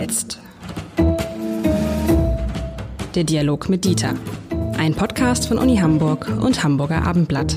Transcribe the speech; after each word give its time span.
jetzt. 0.00 0.38
Der 3.14 3.24
Dialog 3.24 3.68
mit 3.68 3.84
Dieter. 3.84 4.14
Ein 4.78 4.94
Podcast 4.94 5.46
von 5.46 5.58
Uni 5.58 5.76
Hamburg 5.76 6.26
und 6.40 6.64
Hamburger 6.64 7.06
Abendblatt. 7.06 7.56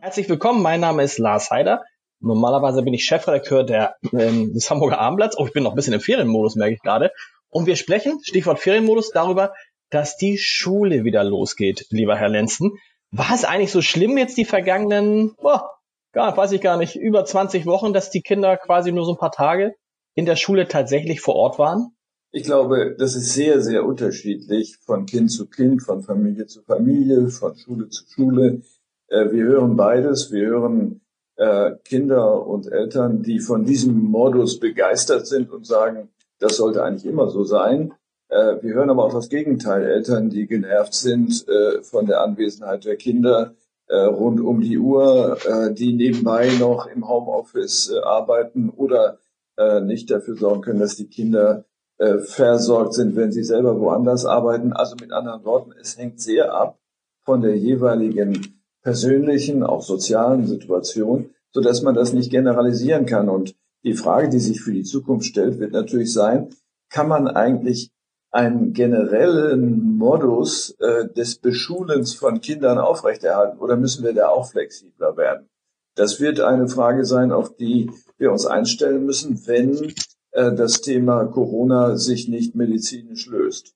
Herzlich 0.00 0.28
willkommen, 0.28 0.62
mein 0.62 0.78
Name 0.78 1.02
ist 1.02 1.18
Lars 1.18 1.50
Heider. 1.50 1.82
Normalerweise 2.20 2.82
bin 2.82 2.94
ich 2.94 3.04
Chefredakteur 3.04 3.64
der, 3.64 3.96
ähm, 4.12 4.54
des 4.54 4.70
Hamburger 4.70 5.00
Abendblatts. 5.00 5.36
Oh, 5.36 5.46
ich 5.46 5.52
bin 5.52 5.64
noch 5.64 5.72
ein 5.72 5.76
bisschen 5.76 5.94
im 5.94 6.00
Ferienmodus, 6.00 6.54
merke 6.54 6.74
ich 6.74 6.80
gerade. 6.80 7.10
Und 7.48 7.66
wir 7.66 7.74
sprechen, 7.74 8.20
Stichwort 8.22 8.60
Ferienmodus, 8.60 9.10
darüber, 9.10 9.52
dass 9.90 10.16
die 10.16 10.38
Schule 10.38 11.02
wieder 11.02 11.24
losgeht, 11.24 11.86
lieber 11.90 12.14
Herr 12.16 12.28
Lenzen. 12.28 12.78
War 13.10 13.34
es 13.34 13.44
eigentlich 13.44 13.72
so 13.72 13.82
schlimm 13.82 14.18
jetzt 14.18 14.36
die 14.36 14.44
vergangenen, 14.44 15.34
boah, 15.42 15.77
gar, 16.18 16.36
weiß 16.36 16.50
ich 16.52 16.60
gar 16.60 16.76
nicht, 16.76 16.96
über 16.96 17.24
20 17.24 17.64
Wochen, 17.66 17.92
dass 17.92 18.10
die 18.10 18.22
Kinder 18.22 18.56
quasi 18.56 18.90
nur 18.90 19.04
so 19.04 19.12
ein 19.12 19.18
paar 19.18 19.30
Tage 19.30 19.76
in 20.14 20.26
der 20.26 20.34
Schule 20.34 20.66
tatsächlich 20.66 21.20
vor 21.20 21.36
Ort 21.36 21.60
waren? 21.60 21.92
Ich 22.32 22.42
glaube, 22.42 22.96
das 22.98 23.14
ist 23.14 23.32
sehr, 23.34 23.60
sehr 23.60 23.84
unterschiedlich 23.84 24.78
von 24.84 25.06
Kind 25.06 25.30
zu 25.30 25.46
Kind, 25.46 25.82
von 25.82 26.02
Familie 26.02 26.46
zu 26.46 26.62
Familie, 26.62 27.28
von 27.28 27.56
Schule 27.56 27.88
zu 27.88 28.04
Schule. 28.08 28.62
Äh, 29.06 29.30
wir 29.30 29.44
hören 29.44 29.76
beides. 29.76 30.32
Wir 30.32 30.48
hören 30.48 31.02
äh, 31.36 31.76
Kinder 31.84 32.44
und 32.46 32.66
Eltern, 32.66 33.22
die 33.22 33.38
von 33.38 33.64
diesem 33.64 33.96
Modus 34.02 34.58
begeistert 34.58 35.26
sind 35.28 35.50
und 35.52 35.66
sagen, 35.66 36.08
das 36.40 36.56
sollte 36.56 36.82
eigentlich 36.82 37.06
immer 37.06 37.28
so 37.28 37.44
sein. 37.44 37.94
Äh, 38.28 38.56
wir 38.60 38.74
hören 38.74 38.90
aber 38.90 39.04
auch 39.04 39.14
das 39.14 39.28
Gegenteil. 39.28 39.84
Eltern, 39.84 40.30
die 40.30 40.48
genervt 40.48 40.94
sind 40.94 41.46
von 41.82 42.06
der 42.06 42.22
Anwesenheit 42.22 42.84
der 42.84 42.96
Kinder, 42.96 43.54
rund 43.96 44.40
um 44.40 44.60
die 44.60 44.78
Uhr, 44.78 45.38
äh, 45.46 45.72
die 45.72 45.94
nebenbei 45.94 46.50
noch 46.58 46.86
im 46.86 47.08
Homeoffice 47.08 47.90
äh, 47.90 48.00
arbeiten 48.00 48.70
oder 48.70 49.18
äh, 49.56 49.80
nicht 49.80 50.10
dafür 50.10 50.36
sorgen 50.36 50.62
können, 50.62 50.80
dass 50.80 50.96
die 50.96 51.08
Kinder 51.08 51.64
äh, 51.98 52.18
versorgt 52.18 52.94
sind, 52.94 53.16
wenn 53.16 53.32
sie 53.32 53.42
selber 53.42 53.80
woanders 53.80 54.24
arbeiten. 54.24 54.72
Also 54.72 54.96
mit 55.00 55.12
anderen 55.12 55.44
Worten, 55.44 55.72
es 55.80 55.98
hängt 55.98 56.20
sehr 56.20 56.54
ab 56.54 56.78
von 57.24 57.40
der 57.40 57.56
jeweiligen 57.56 58.62
persönlichen, 58.82 59.62
auch 59.62 59.82
sozialen 59.82 60.46
Situation, 60.46 61.30
so 61.52 61.60
dass 61.60 61.82
man 61.82 61.94
das 61.94 62.12
nicht 62.12 62.30
generalisieren 62.30 63.06
kann. 63.06 63.28
Und 63.28 63.56
die 63.84 63.94
Frage, 63.94 64.28
die 64.28 64.38
sich 64.38 64.60
für 64.60 64.72
die 64.72 64.84
Zukunft 64.84 65.26
stellt, 65.26 65.58
wird 65.58 65.72
natürlich 65.72 66.12
sein, 66.12 66.50
kann 66.90 67.08
man 67.08 67.28
eigentlich 67.28 67.90
einen 68.30 68.72
generellen 68.72 69.96
Modus 69.96 70.76
äh, 70.80 71.08
des 71.08 71.36
Beschulens 71.36 72.14
von 72.14 72.40
Kindern 72.40 72.78
aufrechterhalten 72.78 73.58
oder 73.58 73.76
müssen 73.76 74.04
wir 74.04 74.12
da 74.12 74.28
auch 74.28 74.50
flexibler 74.50 75.16
werden? 75.16 75.48
Das 75.94 76.20
wird 76.20 76.40
eine 76.40 76.68
Frage 76.68 77.04
sein, 77.04 77.32
auf 77.32 77.56
die 77.56 77.90
wir 78.18 78.30
uns 78.30 78.46
einstellen 78.46 79.04
müssen, 79.04 79.46
wenn 79.46 79.94
äh, 80.32 80.52
das 80.54 80.80
Thema 80.80 81.24
Corona 81.24 81.96
sich 81.96 82.28
nicht 82.28 82.54
medizinisch 82.54 83.26
löst. 83.26 83.74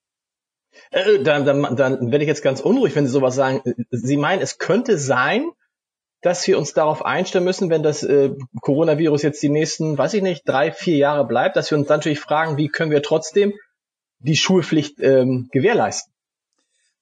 Äh, 0.90 1.22
dann, 1.22 1.44
dann, 1.44 1.76
dann 1.76 2.12
werde 2.12 2.24
ich 2.24 2.28
jetzt 2.28 2.42
ganz 2.42 2.60
unruhig, 2.60 2.94
wenn 2.94 3.06
Sie 3.06 3.12
sowas 3.12 3.34
sagen. 3.34 3.62
Sie 3.90 4.16
meinen, 4.16 4.42
es 4.42 4.58
könnte 4.58 4.98
sein, 4.98 5.50
dass 6.20 6.46
wir 6.46 6.56
uns 6.56 6.72
darauf 6.72 7.04
einstellen 7.04 7.44
müssen, 7.44 7.70
wenn 7.70 7.82
das 7.82 8.02
äh, 8.04 8.30
Coronavirus 8.60 9.22
jetzt 9.22 9.42
die 9.42 9.48
nächsten, 9.48 9.98
weiß 9.98 10.14
ich 10.14 10.22
nicht, 10.22 10.48
drei, 10.48 10.70
vier 10.70 10.96
Jahre 10.96 11.26
bleibt, 11.26 11.56
dass 11.56 11.70
wir 11.70 11.78
uns 11.78 11.88
natürlich 11.88 12.20
fragen, 12.20 12.56
wie 12.56 12.68
können 12.68 12.92
wir 12.92 13.02
trotzdem 13.02 13.52
die 14.22 14.36
Schulpflicht 14.36 15.00
ähm, 15.00 15.48
gewährleisten? 15.52 16.12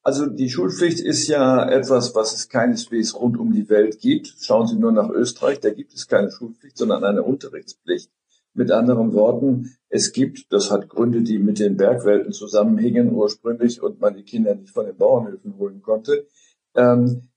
Also 0.03 0.27
die 0.27 0.49
Schulpflicht 0.49 1.01
ist 1.01 1.29
ja 1.29 1.69
etwas, 1.69 2.15
was 2.15 2.35
es 2.35 2.49
keineswegs 2.49 3.15
rund 3.15 3.37
um 3.37 3.53
die 3.53 3.69
Welt 3.69 3.99
gibt. 3.99 4.35
Schauen 4.41 4.67
Sie 4.67 4.77
nur 4.77 4.93
nach 4.93 5.11
Österreich, 5.11 5.61
da 5.61 5.71
gibt 5.71 5.93
es 5.93 6.09
keine 6.09 6.31
Schulpflicht, 6.31 6.79
sondern 6.79 7.05
eine 7.05 7.23
Unterrichtspflicht. 7.23 8.11
Mit 8.55 8.71
anderen 8.73 9.13
Worten, 9.13 9.77
es 9.89 10.13
gibt, 10.13 10.53
das 10.53 10.71
hat 10.71 10.89
Gründe, 10.89 11.23
die 11.23 11.39
mit 11.39 11.59
den 11.61 11.77
Bergwelten 11.77 12.33
zusammenhängen 12.33 13.13
ursprünglich 13.13 13.83
und 13.83 14.01
man 14.01 14.17
die 14.17 14.25
Kinder 14.25 14.55
nicht 14.55 14.71
von 14.71 14.87
den 14.87 14.97
Bauernhöfen 14.97 15.57
holen 15.59 15.83
konnte. 15.83 16.27
Ähm, 16.75 17.29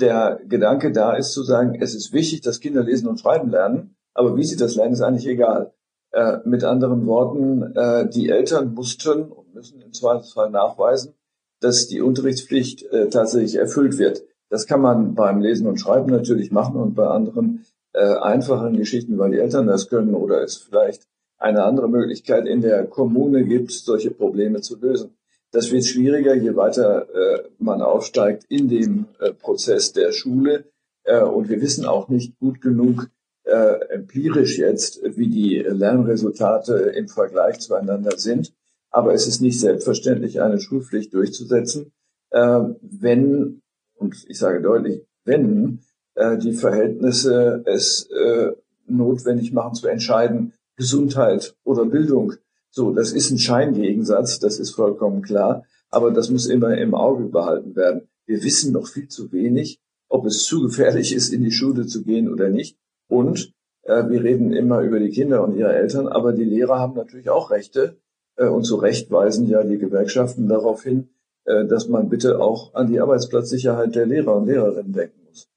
der 0.00 0.40
Gedanke 0.46 0.92
da 0.92 1.14
ist 1.14 1.32
zu 1.32 1.42
sagen, 1.42 1.76
es 1.80 1.94
ist 1.94 2.12
wichtig, 2.12 2.40
dass 2.40 2.60
Kinder 2.60 2.82
lesen 2.82 3.08
und 3.08 3.20
schreiben 3.20 3.50
lernen, 3.50 3.96
aber 4.14 4.36
wie 4.36 4.44
sie 4.44 4.56
das 4.56 4.74
lernen, 4.74 4.94
ist 4.94 5.02
eigentlich 5.02 5.26
egal. 5.26 5.72
Äh, 6.16 6.38
mit 6.46 6.64
anderen 6.64 7.06
Worten, 7.06 7.76
äh, 7.76 8.08
die 8.08 8.30
Eltern 8.30 8.72
mussten 8.72 9.24
und 9.24 9.54
müssen 9.54 9.82
im 9.82 9.92
Zweifelsfall 9.92 10.48
nachweisen, 10.48 11.12
dass 11.60 11.88
die 11.88 12.00
Unterrichtspflicht 12.00 12.90
äh, 12.90 13.10
tatsächlich 13.10 13.56
erfüllt 13.56 13.98
wird. 13.98 14.22
Das 14.48 14.66
kann 14.66 14.80
man 14.80 15.14
beim 15.14 15.42
Lesen 15.42 15.66
und 15.66 15.78
Schreiben 15.78 16.10
natürlich 16.10 16.50
machen 16.50 16.76
und 16.76 16.94
bei 16.94 17.06
anderen 17.06 17.66
äh, 17.92 18.16
einfachen 18.16 18.78
Geschichten, 18.78 19.18
weil 19.18 19.32
die 19.32 19.38
Eltern 19.38 19.66
das 19.66 19.90
können 19.90 20.14
oder 20.14 20.42
es 20.42 20.56
vielleicht 20.56 21.06
eine 21.36 21.64
andere 21.64 21.90
Möglichkeit 21.90 22.46
in 22.46 22.62
der 22.62 22.86
Kommune 22.86 23.44
gibt, 23.44 23.72
solche 23.72 24.10
Probleme 24.10 24.62
zu 24.62 24.80
lösen. 24.80 25.18
Das 25.50 25.70
wird 25.70 25.84
schwieriger, 25.84 26.34
je 26.34 26.56
weiter 26.56 27.08
äh, 27.14 27.42
man 27.58 27.82
aufsteigt 27.82 28.44
in 28.48 28.70
dem 28.70 29.04
äh, 29.20 29.34
Prozess 29.34 29.92
der 29.92 30.12
Schule. 30.12 30.64
Äh, 31.04 31.20
und 31.20 31.50
wir 31.50 31.60
wissen 31.60 31.84
auch 31.84 32.08
nicht 32.08 32.38
gut 32.38 32.62
genug, 32.62 33.10
äh, 33.46 33.88
empirisch 33.90 34.58
jetzt, 34.58 35.00
wie 35.04 35.28
die 35.28 35.58
Lernresultate 35.58 36.74
im 36.74 37.08
Vergleich 37.08 37.60
zueinander 37.60 38.18
sind. 38.18 38.52
Aber 38.90 39.14
es 39.14 39.26
ist 39.26 39.40
nicht 39.40 39.60
selbstverständlich, 39.60 40.40
eine 40.40 40.60
Schulpflicht 40.60 41.14
durchzusetzen, 41.14 41.92
äh, 42.30 42.60
wenn, 42.80 43.62
und 43.94 44.16
ich 44.28 44.38
sage 44.38 44.60
deutlich, 44.60 45.02
wenn 45.24 45.80
äh, 46.14 46.38
die 46.38 46.52
Verhältnisse 46.52 47.62
es 47.66 48.08
äh, 48.10 48.52
notwendig 48.86 49.52
machen 49.52 49.74
zu 49.74 49.86
entscheiden, 49.88 50.52
Gesundheit 50.76 51.56
oder 51.64 51.84
Bildung. 51.86 52.34
So, 52.70 52.92
das 52.92 53.12
ist 53.12 53.30
ein 53.30 53.38
Scheingegensatz, 53.38 54.38
das 54.38 54.58
ist 54.58 54.70
vollkommen 54.70 55.22
klar, 55.22 55.64
aber 55.90 56.10
das 56.10 56.30
muss 56.30 56.46
immer 56.46 56.76
im 56.76 56.94
Auge 56.94 57.24
behalten 57.24 57.74
werden. 57.74 58.08
Wir 58.26 58.42
wissen 58.42 58.72
noch 58.72 58.88
viel 58.88 59.08
zu 59.08 59.32
wenig, 59.32 59.80
ob 60.08 60.26
es 60.26 60.44
zu 60.44 60.62
gefährlich 60.62 61.14
ist, 61.14 61.32
in 61.32 61.42
die 61.42 61.52
Schule 61.52 61.86
zu 61.86 62.02
gehen 62.02 62.30
oder 62.30 62.48
nicht. 62.48 62.76
Und 63.08 63.52
äh, 63.82 64.08
wir 64.08 64.22
reden 64.22 64.52
immer 64.52 64.80
über 64.80 64.98
die 64.98 65.10
Kinder 65.10 65.42
und 65.42 65.56
ihre 65.56 65.74
Eltern, 65.74 66.08
aber 66.08 66.32
die 66.32 66.44
Lehrer 66.44 66.78
haben 66.78 66.94
natürlich 66.94 67.30
auch 67.30 67.50
Rechte. 67.50 67.96
Äh, 68.36 68.46
und 68.46 68.64
zu 68.64 68.76
Recht 68.76 69.10
weisen 69.10 69.48
ja 69.48 69.62
die 69.62 69.78
Gewerkschaften 69.78 70.48
darauf 70.48 70.82
hin, 70.82 71.08
äh, 71.44 71.64
dass 71.66 71.88
man 71.88 72.08
bitte 72.08 72.40
auch 72.40 72.74
an 72.74 72.88
die 72.88 73.00
Arbeitsplatzsicherheit 73.00 73.94
der 73.94 74.06
Lehrer 74.06 74.36
und 74.36 74.46
Lehrerinnen 74.46 74.92
denken 74.92 75.20
muss. 75.28 75.48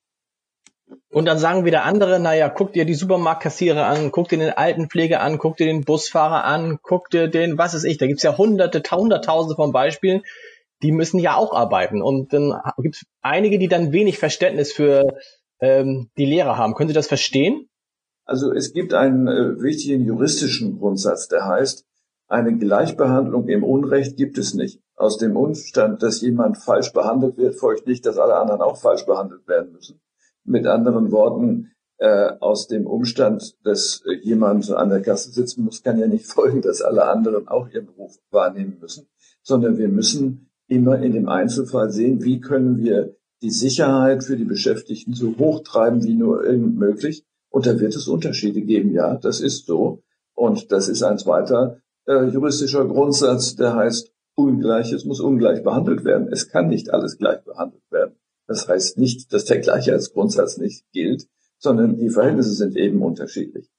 Und 1.11 1.25
dann 1.25 1.39
sagen 1.39 1.65
wieder 1.65 1.83
andere, 1.83 2.19
naja, 2.19 2.49
guck 2.49 2.73
dir 2.73 2.85
die 2.85 2.93
Supermarktkassiere 2.93 3.85
an, 3.85 4.11
guck 4.11 4.29
dir 4.29 4.37
den 4.37 4.53
Altenpflege 4.53 5.19
an, 5.19 5.39
guck 5.39 5.57
dir 5.57 5.65
den 5.65 5.83
Busfahrer 5.83 6.45
an, 6.45 6.79
guck 6.83 7.09
dir 7.09 7.27
den, 7.27 7.57
was 7.57 7.73
ist 7.73 7.83
ich, 7.83 7.97
da 7.97 8.05
gibt's 8.05 8.23
ja 8.23 8.37
hunderte, 8.37 8.83
hunderttausende 8.91 9.55
von 9.55 9.71
Beispielen, 9.71 10.21
die 10.83 10.91
müssen 10.91 11.19
ja 11.19 11.35
auch 11.35 11.53
arbeiten. 11.53 12.01
Und 12.01 12.31
dann 12.33 12.61
gibt's 12.77 13.05
einige, 13.21 13.57
die 13.57 13.67
dann 13.67 13.91
wenig 13.91 14.19
Verständnis 14.19 14.71
für 14.71 15.17
ähm, 15.59 16.09
die 16.17 16.25
Lehrer 16.25 16.57
haben. 16.57 16.73
Können 16.73 16.89
Sie 16.89 16.95
das 16.95 17.07
verstehen? 17.07 17.69
Also 18.25 18.53
es 18.53 18.73
gibt 18.73 18.93
einen 18.93 19.27
äh, 19.27 19.61
wichtigen 19.61 20.05
juristischen 20.05 20.77
Grundsatz, 20.77 21.27
der 21.27 21.45
heißt, 21.45 21.85
eine 22.27 22.55
Gleichbehandlung 22.55 23.47
im 23.47 23.63
Unrecht 23.63 24.15
gibt 24.15 24.37
es 24.37 24.53
nicht. 24.53 24.79
Aus 24.95 25.17
dem 25.17 25.35
Umstand, 25.35 26.03
dass 26.03 26.21
jemand 26.21 26.57
falsch 26.57 26.93
behandelt 26.93 27.37
wird, 27.37 27.55
folgt 27.55 27.87
nicht, 27.87 28.05
dass 28.05 28.19
alle 28.19 28.35
anderen 28.35 28.61
auch 28.61 28.77
falsch 28.77 29.05
behandelt 29.07 29.47
werden 29.47 29.71
müssen. 29.71 29.99
Mit 30.43 30.67
anderen 30.67 31.11
Worten, 31.11 31.71
äh, 31.97 32.31
aus 32.39 32.67
dem 32.67 32.85
Umstand, 32.85 33.57
dass 33.63 34.03
äh, 34.05 34.13
jemand 34.21 34.71
an 34.71 34.89
der 34.89 35.01
Kasse 35.01 35.31
sitzen 35.31 35.63
muss, 35.63 35.83
kann 35.83 35.97
ja 35.97 36.07
nicht 36.07 36.25
folgen, 36.31 36.61
dass 36.61 36.81
alle 36.81 37.05
anderen 37.05 37.47
auch 37.47 37.67
ihren 37.69 37.87
Beruf 37.87 38.15
wahrnehmen 38.31 38.77
müssen, 38.79 39.07
sondern 39.41 39.77
wir 39.77 39.89
müssen 39.89 40.51
immer 40.67 40.99
in 40.99 41.13
dem 41.13 41.27
Einzelfall 41.27 41.89
sehen, 41.89 42.23
wie 42.23 42.39
können 42.39 42.77
wir 42.77 43.15
die 43.41 43.51
Sicherheit 43.51 44.23
für 44.23 44.37
die 44.37 44.45
Beschäftigten 44.45 45.13
so 45.13 45.35
hoch 45.37 45.63
treiben 45.63 46.03
wie 46.03 46.15
nur 46.15 46.43
irgend 46.43 46.77
möglich. 46.77 47.23
Und 47.49 47.65
da 47.65 47.79
wird 47.79 47.95
es 47.95 48.07
Unterschiede 48.07 48.61
geben, 48.61 48.91
ja, 48.93 49.15
das 49.15 49.39
ist 49.39 49.65
so. 49.65 50.03
Und 50.35 50.71
das 50.71 50.87
ist 50.87 51.03
ein 51.03 51.17
zweiter 51.17 51.81
äh, 52.07 52.25
juristischer 52.25 52.85
Grundsatz, 52.85 53.55
der 53.55 53.75
heißt, 53.75 54.11
Ungleiches 54.35 55.03
muss 55.03 55.19
ungleich 55.19 55.63
behandelt 55.63 56.05
werden. 56.05 56.29
Es 56.31 56.47
kann 56.47 56.69
nicht 56.69 56.93
alles 56.93 57.17
gleich 57.17 57.43
behandelt 57.43 57.83
werden. 57.91 58.15
Das 58.47 58.67
heißt 58.67 58.97
nicht, 58.97 59.33
dass 59.33 59.45
der 59.45 59.59
Gleichheitsgrundsatz 59.59 60.57
nicht 60.57 60.85
gilt, 60.93 61.27
sondern 61.57 61.97
die 61.97 62.09
Verhältnisse 62.09 62.53
sind 62.53 62.77
eben 62.77 63.01
unterschiedlich. 63.01 63.69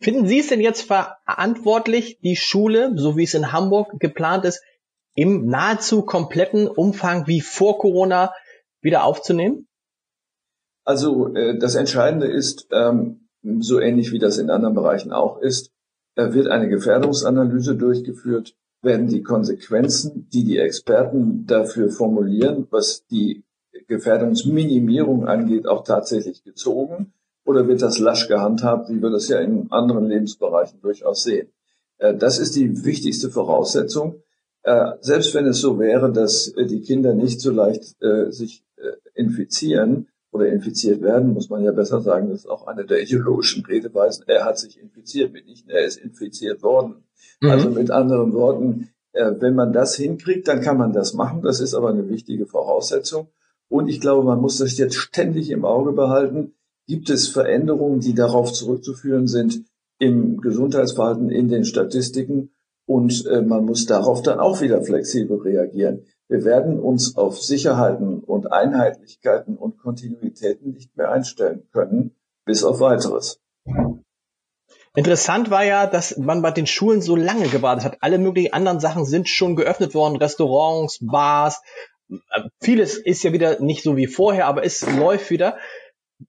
Finden 0.00 0.26
Sie 0.26 0.38
es 0.38 0.48
denn 0.48 0.60
jetzt 0.60 0.82
verantwortlich, 0.82 2.20
die 2.20 2.36
Schule, 2.36 2.92
so 2.96 3.16
wie 3.16 3.24
es 3.24 3.34
in 3.34 3.52
Hamburg 3.52 3.98
geplant 3.98 4.44
ist, 4.44 4.62
im 5.14 5.46
nahezu 5.46 6.02
kompletten 6.02 6.66
Umfang 6.66 7.26
wie 7.26 7.40
vor 7.40 7.78
Corona 7.78 8.32
wieder 8.80 9.04
aufzunehmen? 9.04 9.68
Also 10.84 11.34
äh, 11.34 11.58
das 11.58 11.74
Entscheidende 11.74 12.26
ist, 12.26 12.68
ähm, 12.70 13.28
so 13.42 13.80
ähnlich 13.80 14.12
wie 14.12 14.18
das 14.18 14.38
in 14.38 14.50
anderen 14.50 14.74
Bereichen 14.74 15.12
auch 15.12 15.40
ist, 15.40 15.70
äh, 16.16 16.32
wird 16.32 16.48
eine 16.48 16.68
Gefährdungsanalyse 16.68 17.76
durchgeführt, 17.76 18.54
werden 18.82 19.08
die 19.08 19.22
Konsequenzen, 19.22 20.28
die 20.32 20.44
die 20.44 20.58
Experten 20.58 21.46
dafür 21.46 21.90
formulieren, 21.90 22.66
was 22.70 23.06
die 23.06 23.44
Gefährdungsminimierung 23.88 25.26
angeht, 25.26 25.66
auch 25.66 25.84
tatsächlich 25.84 26.44
gezogen. 26.44 27.12
oder 27.46 27.68
wird 27.68 27.82
das 27.82 27.98
lasch 27.98 28.26
gehandhabt, 28.26 28.88
wie 28.88 29.02
wir 29.02 29.10
das 29.10 29.28
ja 29.28 29.38
in 29.38 29.70
anderen 29.70 30.06
Lebensbereichen 30.06 30.80
durchaus 30.80 31.24
sehen? 31.24 31.52
Äh, 31.98 32.14
das 32.14 32.38
ist 32.38 32.56
die 32.56 32.84
wichtigste 32.84 33.30
Voraussetzung. 33.30 34.22
Äh, 34.64 34.92
selbst 35.02 35.34
wenn 35.34 35.46
es 35.46 35.60
so 35.60 35.78
wäre, 35.78 36.10
dass 36.10 36.48
äh, 36.48 36.64
die 36.64 36.80
Kinder 36.80 37.14
nicht 37.14 37.40
so 37.40 37.52
leicht 37.52 37.96
sich 38.28 38.64
infizieren 39.14 40.08
oder 40.30 40.48
infiziert 40.48 41.00
werden, 41.00 41.32
muss 41.32 41.48
man 41.48 41.62
ja 41.62 41.72
besser 41.72 42.00
sagen, 42.00 42.28
das 42.28 42.40
ist 42.40 42.50
auch 42.50 42.66
eine 42.66 42.84
der 42.84 43.00
ideologischen 43.00 43.64
Redeweisen. 43.64 44.24
Er 44.26 44.44
hat 44.44 44.58
sich 44.58 44.78
infiziert, 44.78 45.32
mitnichten 45.32 45.70
er 45.70 45.84
ist 45.84 45.96
infiziert 45.96 46.62
worden. 46.62 47.04
Mhm. 47.40 47.50
Also 47.50 47.70
mit 47.70 47.90
anderen 47.90 48.32
Worten, 48.32 48.90
wenn 49.12 49.54
man 49.54 49.72
das 49.72 49.94
hinkriegt, 49.94 50.48
dann 50.48 50.60
kann 50.60 50.76
man 50.76 50.92
das 50.92 51.14
machen. 51.14 51.42
Das 51.42 51.60
ist 51.60 51.74
aber 51.74 51.90
eine 51.90 52.08
wichtige 52.08 52.46
Voraussetzung. 52.46 53.28
Und 53.68 53.88
ich 53.88 54.00
glaube, 54.00 54.24
man 54.24 54.40
muss 54.40 54.58
das 54.58 54.76
jetzt 54.76 54.96
ständig 54.96 55.50
im 55.50 55.64
Auge 55.64 55.92
behalten. 55.92 56.54
Gibt 56.86 57.08
es 57.10 57.28
Veränderungen, 57.28 58.00
die 58.00 58.14
darauf 58.14 58.52
zurückzuführen 58.52 59.28
sind 59.28 59.64
im 59.98 60.40
Gesundheitsverhalten, 60.40 61.30
in 61.30 61.48
den 61.48 61.64
Statistiken? 61.64 62.53
Und 62.86 63.26
äh, 63.26 63.42
man 63.42 63.64
muss 63.64 63.86
darauf 63.86 64.22
dann 64.22 64.40
auch 64.40 64.60
wieder 64.60 64.82
flexibel 64.82 65.38
reagieren. 65.38 66.04
Wir 66.28 66.44
werden 66.44 66.80
uns 66.80 67.16
auf 67.16 67.40
Sicherheiten 67.40 68.20
und 68.20 68.52
Einheitlichkeiten 68.52 69.56
und 69.56 69.78
Kontinuitäten 69.78 70.72
nicht 70.72 70.96
mehr 70.96 71.10
einstellen 71.10 71.68
können, 71.72 72.14
bis 72.44 72.64
auf 72.64 72.80
weiteres. 72.80 73.40
Interessant 74.96 75.50
war 75.50 75.64
ja, 75.64 75.86
dass 75.86 76.16
man 76.18 76.40
bei 76.40 76.50
den 76.50 76.66
Schulen 76.66 77.02
so 77.02 77.16
lange 77.16 77.48
gewartet 77.48 77.84
hat. 77.84 77.96
Alle 78.00 78.18
möglichen 78.18 78.52
anderen 78.52 78.80
Sachen 78.80 79.04
sind 79.04 79.28
schon 79.28 79.56
geöffnet 79.56 79.94
worden, 79.94 80.16
Restaurants, 80.16 80.98
Bars, 81.00 81.60
vieles 82.60 82.96
ist 82.98 83.22
ja 83.24 83.32
wieder 83.32 83.60
nicht 83.60 83.82
so 83.82 83.96
wie 83.96 84.06
vorher, 84.06 84.46
aber 84.46 84.64
es 84.64 84.82
läuft 84.96 85.30
wieder. 85.30 85.58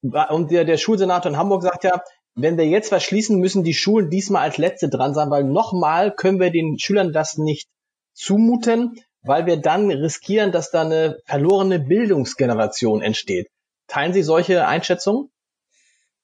Und 0.01 0.51
der, 0.51 0.65
der 0.65 0.77
Schulsenator 0.77 1.31
in 1.31 1.37
Hamburg 1.37 1.63
sagt 1.63 1.83
ja, 1.83 2.01
wenn 2.35 2.57
wir 2.57 2.67
jetzt 2.67 2.91
was 2.91 3.03
schließen, 3.03 3.39
müssen 3.39 3.63
die 3.63 3.73
Schulen 3.73 4.09
diesmal 4.09 4.43
als 4.43 4.57
letzte 4.57 4.89
dran 4.89 5.13
sein, 5.13 5.29
weil 5.29 5.43
nochmal 5.43 6.13
können 6.13 6.39
wir 6.39 6.51
den 6.51 6.77
Schülern 6.77 7.13
das 7.13 7.37
nicht 7.37 7.69
zumuten, 8.13 8.99
weil 9.21 9.45
wir 9.45 9.57
dann 9.57 9.89
riskieren, 9.89 10.51
dass 10.51 10.71
da 10.71 10.81
eine 10.81 11.19
verlorene 11.25 11.79
Bildungsgeneration 11.79 13.01
entsteht. 13.01 13.47
Teilen 13.87 14.13
Sie 14.13 14.23
solche 14.23 14.67
Einschätzungen? 14.67 15.29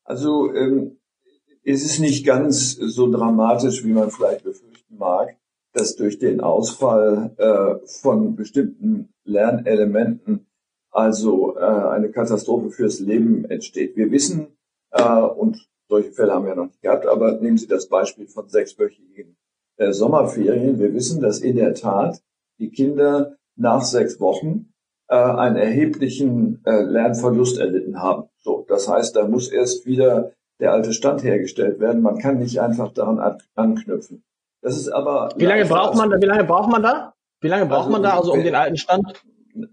Also 0.03 0.53
ähm, 0.53 0.99
ist 1.63 1.85
es 1.85 1.99
nicht 1.99 2.25
ganz 2.25 2.73
so 2.73 3.09
dramatisch, 3.09 3.83
wie 3.83 3.91
man 3.91 4.11
vielleicht 4.11 4.43
befürchten 4.43 4.97
mag 4.97 5.35
dass 5.73 5.95
durch 5.95 6.19
den 6.19 6.41
Ausfall 6.41 7.31
äh, 7.37 7.87
von 7.87 8.35
bestimmten 8.35 9.13
Lernelementen 9.23 10.47
also 10.91 11.55
äh, 11.57 11.61
eine 11.61 12.11
Katastrophe 12.11 12.69
fürs 12.71 12.99
Leben 12.99 13.45
entsteht. 13.45 13.95
Wir 13.95 14.11
wissen, 14.11 14.47
äh, 14.91 15.21
und 15.21 15.69
solche 15.91 16.13
Fälle 16.13 16.31
haben 16.33 16.45
wir 16.45 16.55
noch 16.55 16.67
nicht 16.67 16.81
gehabt, 16.81 17.05
aber 17.05 17.33
nehmen 17.33 17.57
Sie 17.57 17.67
das 17.67 17.89
Beispiel 17.89 18.25
von 18.25 18.47
sechswöchigen 18.47 19.35
äh, 19.75 19.91
Sommerferien. 19.91 20.79
Wir 20.79 20.93
wissen, 20.93 21.21
dass 21.21 21.39
in 21.39 21.57
der 21.57 21.73
Tat 21.73 22.21
die 22.59 22.71
Kinder 22.71 23.35
nach 23.57 23.81
sechs 23.81 24.19
Wochen 24.21 24.73
äh, 25.09 25.15
einen 25.15 25.57
erheblichen 25.57 26.61
äh, 26.65 26.81
Lernverlust 26.81 27.59
erlitten 27.59 28.01
haben. 28.01 28.29
So, 28.39 28.65
das 28.69 28.88
heißt, 28.88 29.17
da 29.17 29.27
muss 29.27 29.51
erst 29.51 29.85
wieder 29.85 30.31
der 30.61 30.71
alte 30.71 30.93
Stand 30.93 31.23
hergestellt 31.23 31.81
werden. 31.81 32.01
Man 32.01 32.19
kann 32.19 32.39
nicht 32.39 32.61
einfach 32.61 32.93
daran 32.93 33.19
an, 33.19 33.39
anknüpfen. 33.55 34.23
Das 34.61 34.77
ist 34.77 34.88
aber. 34.88 35.29
Wie 35.35 35.45
lange 35.45 35.65
braucht 35.65 35.97
man 35.97 36.09
da? 36.09 36.21
Wie 36.21 36.25
lange 36.25 36.45
braucht 36.45 36.71
man 36.71 36.83
da? 36.83 37.13
Wie 37.41 37.49
lange 37.49 37.65
braucht 37.65 37.88
also, 37.88 37.91
man 37.91 38.03
da, 38.03 38.17
also 38.17 38.31
um 38.31 38.43
den 38.43 38.55
alten 38.55 38.77
Stand? 38.77 39.21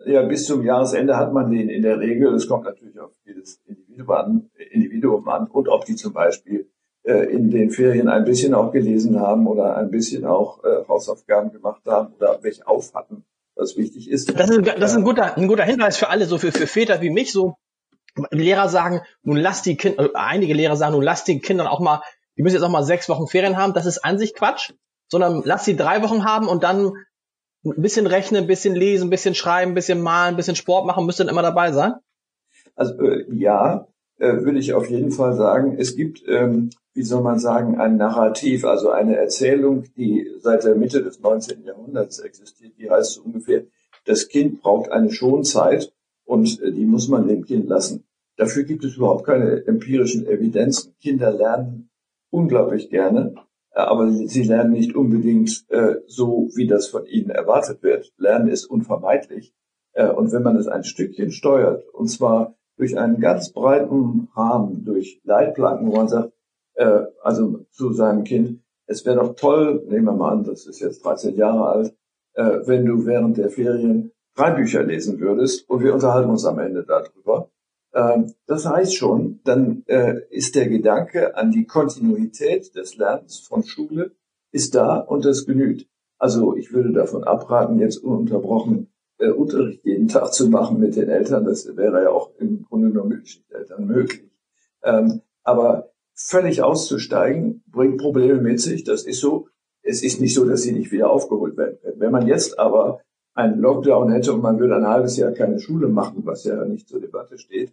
Ja, 0.07 0.23
bis 0.23 0.47
zum 0.47 0.65
Jahresende 0.65 1.17
hat 1.17 1.33
man 1.33 1.51
den 1.51 1.69
in 1.69 1.83
der 1.83 1.99
Regel. 1.99 2.35
Es 2.35 2.49
kommt 2.49 2.65
natürlich 2.65 2.99
auf 2.99 3.13
jedes 3.25 3.61
Individuum 3.67 4.11
an, 4.11 4.51
Individuum 4.71 5.29
an 5.29 5.47
und 5.47 5.69
ob 5.69 5.85
die 5.85 5.97
zum 5.97 6.13
Beispiel 6.13 6.71
äh, 7.05 7.33
in 7.33 7.51
den 7.51 7.71
Ferien 7.71 8.09
ein 8.09 8.25
bisschen 8.25 8.55
auch 8.55 8.73
gelesen 8.73 9.21
haben 9.21 9.47
oder 9.47 9.77
ein 9.77 9.91
bisschen 9.91 10.25
auch 10.25 10.65
äh, 10.65 10.87
Hausaufgaben 10.89 11.53
gemacht 11.53 11.83
haben 11.87 12.15
oder 12.15 12.39
welche 12.43 12.67
auf 12.67 12.95
hatten, 12.95 13.25
was 13.55 13.77
wichtig 13.77 14.11
ist. 14.11 14.39
Das 14.39 14.51
ist, 14.51 14.67
das 14.67 14.93
ist 14.93 14.97
ein, 14.97 15.05
guter, 15.05 15.37
ein 15.37 15.49
guter 15.49 15.65
Hinweis 15.65 15.97
für 15.97 16.09
alle, 16.09 16.27
so 16.27 16.39
für, 16.39 16.53
für 16.53 16.67
Väter 16.67 17.01
wie 17.01 17.11
mich, 17.11 17.33
so 17.33 17.55
Lehrer 18.31 18.69
sagen, 18.69 19.03
nun 19.23 19.37
lass 19.37 19.63
die 19.63 19.77
Kinder, 19.77 20.07
äh, 20.07 20.11
einige 20.15 20.55
Lehrer 20.55 20.77
sagen, 20.77 20.95
nun 20.95 21.05
lass 21.05 21.25
den 21.25 21.41
Kindern 21.41 21.67
auch 21.67 21.81
mal 21.81 22.03
die 22.39 22.43
müssen 22.43 22.55
jetzt 22.55 22.65
auch 22.65 22.71
mal 22.71 22.85
sechs 22.85 23.09
Wochen 23.09 23.27
Ferien 23.27 23.57
haben, 23.57 23.75
das 23.75 23.85
ist 23.85 24.05
an 24.05 24.17
sich 24.17 24.33
Quatsch, 24.33 24.73
sondern 25.09 25.43
lass 25.45 25.65
sie 25.65 25.77
drei 25.77 26.03
Wochen 26.03 26.25
haben 26.25 26.47
und 26.47 26.63
dann 26.63 26.93
ein 27.65 27.83
bisschen 27.83 28.07
rechnen, 28.07 28.43
ein 28.43 28.47
bisschen 28.47 28.75
lesen, 28.75 29.09
ein 29.09 29.11
bisschen 29.11 29.35
schreiben, 29.35 29.73
ein 29.73 29.75
bisschen 29.75 30.01
malen, 30.01 30.35
ein 30.35 30.37
bisschen 30.37 30.57
Sport 30.57 30.87
machen, 30.87 31.07
müsste 31.07 31.25
dann 31.25 31.33
immer 31.33 31.43
dabei 31.43 31.73
sein? 31.73 31.95
Also 32.75 32.95
äh, 33.01 33.25
ja, 33.33 33.89
äh, 34.19 34.43
würde 34.43 34.59
ich 34.59 34.75
auf 34.75 34.89
jeden 34.89 35.11
Fall 35.11 35.35
sagen. 35.35 35.77
Es 35.79 35.97
gibt, 35.97 36.23
ähm, 36.29 36.71
wie 36.95 37.03
soll 37.03 37.23
man 37.23 37.39
sagen, 37.39 37.81
ein 37.81 37.97
Narrativ, 37.97 38.65
also 38.65 38.91
eine 38.91 39.17
Erzählung, 39.17 39.85
die 39.97 40.31
seit 40.39 40.65
der 40.65 40.75
Mitte 40.75 41.03
des 41.03 41.21
19. 41.21 41.65
Jahrhunderts 41.65 42.19
existiert, 42.21 42.73
die 42.79 42.91
heißt 42.91 43.13
so 43.15 43.23
ungefähr, 43.23 43.65
das 44.05 44.29
Kind 44.29 44.61
braucht 44.63 44.91
eine 44.91 45.13
Schonzeit 45.13 45.93
und 46.25 46.61
äh, 46.63 46.73
die 46.73 46.87
muss 46.87 47.09
man 47.09 47.29
dem 47.29 47.45
Kind 47.45 47.69
lassen. 47.69 48.05
Dafür 48.37 48.63
gibt 48.63 48.85
es 48.85 48.97
überhaupt 48.97 49.27
keine 49.27 49.67
empirischen 49.67 50.27
Evidenzen. 50.27 50.95
Kinder 51.01 51.33
lernen 51.33 51.91
unglaublich 52.31 52.91
gerne, 52.91 53.35
aber 53.83 54.11
sie 54.11 54.43
lernen 54.43 54.73
nicht 54.73 54.95
unbedingt 54.95 55.65
äh, 55.69 55.97
so, 56.07 56.49
wie 56.55 56.67
das 56.67 56.89
von 56.89 57.07
ihnen 57.07 57.31
erwartet 57.31 57.83
wird. 57.83 58.13
Lernen 58.17 58.49
ist 58.49 58.67
unvermeidlich. 58.67 59.55
Äh, 59.93 60.09
und 60.09 60.33
wenn 60.33 60.43
man 60.43 60.57
es 60.57 60.69
ein 60.69 60.85
Stückchen 60.85 61.31
steuert, 61.31 61.85
und 61.93 62.09
zwar 62.09 62.57
durch 62.77 62.99
einen 62.99 63.21
ganz 63.21 63.53
breiten 63.53 64.29
Rahmen, 64.35 64.85
durch 64.85 65.21
Leitplanken, 65.25 65.89
wo 65.89 65.97
man 65.97 66.09
sagt, 66.09 66.33
äh, 66.75 67.03
also 67.23 67.67
zu 67.71 67.93
seinem 67.93 68.25
Kind, 68.25 68.63
es 68.87 69.05
wäre 69.05 69.17
doch 69.17 69.35
toll, 69.35 69.85
nehmen 69.89 70.07
wir 70.07 70.13
mal 70.13 70.33
an, 70.33 70.45
das 70.45 70.67
ist 70.67 70.81
jetzt 70.81 71.05
13 71.05 71.37
Jahre 71.37 71.67
alt, 71.67 71.97
äh, 72.35 72.61
wenn 72.67 72.87
du 72.87 73.05
während 73.05 73.37
der 73.37 73.51
Ferien 73.51 74.13
drei 74.35 74.53
Bücher 74.53 74.83
lesen 74.83 75.21
würdest 75.21 75.69
und 75.69 75.83
wir 75.83 75.93
unterhalten 75.93 76.31
uns 76.31 76.45
am 76.45 76.59
Ende 76.59 76.85
darüber. 76.85 77.51
Ähm, 77.95 78.35
das 78.47 78.67
heißt 78.67 78.95
schon, 78.95 79.41
dann 79.45 79.83
äh, 79.87 80.21
ist 80.31 80.55
der 80.55 80.69
Gedanke 80.69 81.37
an 81.37 81.51
die 81.51 81.67
Kontinuität 81.67 82.75
des 82.75 82.97
Lernens 82.97 83.41
von 83.41 83.63
Schule 83.65 84.13
ist 84.51 84.75
da 84.75 84.99
und 84.99 85.25
das 85.25 85.47
genügt. 85.47 85.89
Also 86.19 86.57
ich 86.57 86.73
würde 86.73 86.93
davon 86.93 87.25
abraten, 87.25 87.79
jetzt 87.79 87.99
ununterbrochen 87.99 88.89
äh, 89.19 89.31
Unterricht 89.31 89.85
jeden 89.85 90.09
Tag 90.09 90.33
zu 90.33 90.49
machen 90.49 90.81
mit 90.81 90.97
den 90.97 91.09
Eltern. 91.09 91.45
Das 91.45 91.77
wäre 91.77 92.03
ja 92.03 92.11
auch 92.11 92.31
im 92.39 92.65
Grunde 92.65 92.89
nur 92.89 93.05
mit 93.05 93.43
Eltern 93.51 93.87
möglich. 93.87 94.31
Ähm, 94.83 95.23
aber 95.43 95.93
völlig 96.15 96.63
auszusteigen 96.63 97.63
bringt 97.67 97.99
Probleme 97.99 98.41
mit 98.41 98.61
sich. 98.61 98.85
Das 98.85 99.05
ist 99.05 99.21
so. 99.21 99.49
Es 99.83 100.03
ist 100.03 100.21
nicht 100.21 100.35
so, 100.35 100.45
dass 100.45 100.63
sie 100.63 100.73
nicht 100.73 100.93
wieder 100.93 101.09
aufgeholt 101.09 101.57
werden 101.57 101.79
können. 101.81 102.01
Wenn 102.01 102.13
man 102.13 102.27
jetzt 102.27 102.59
aber 102.59 103.01
einen 103.39 103.61
Lockdown 103.61 104.11
hätte 104.11 104.33
und 104.33 104.43
man 104.43 104.59
würde 104.59 104.75
ein 104.75 104.87
halbes 104.87 105.17
Jahr 105.17 105.31
keine 105.31 105.61
Schule 105.61 105.87
machen, 105.87 106.23
was 106.25 106.43
ja 106.43 106.65
nicht 106.65 106.89
zur 106.89 107.01
Debatte 107.01 107.39
steht, 107.39 107.73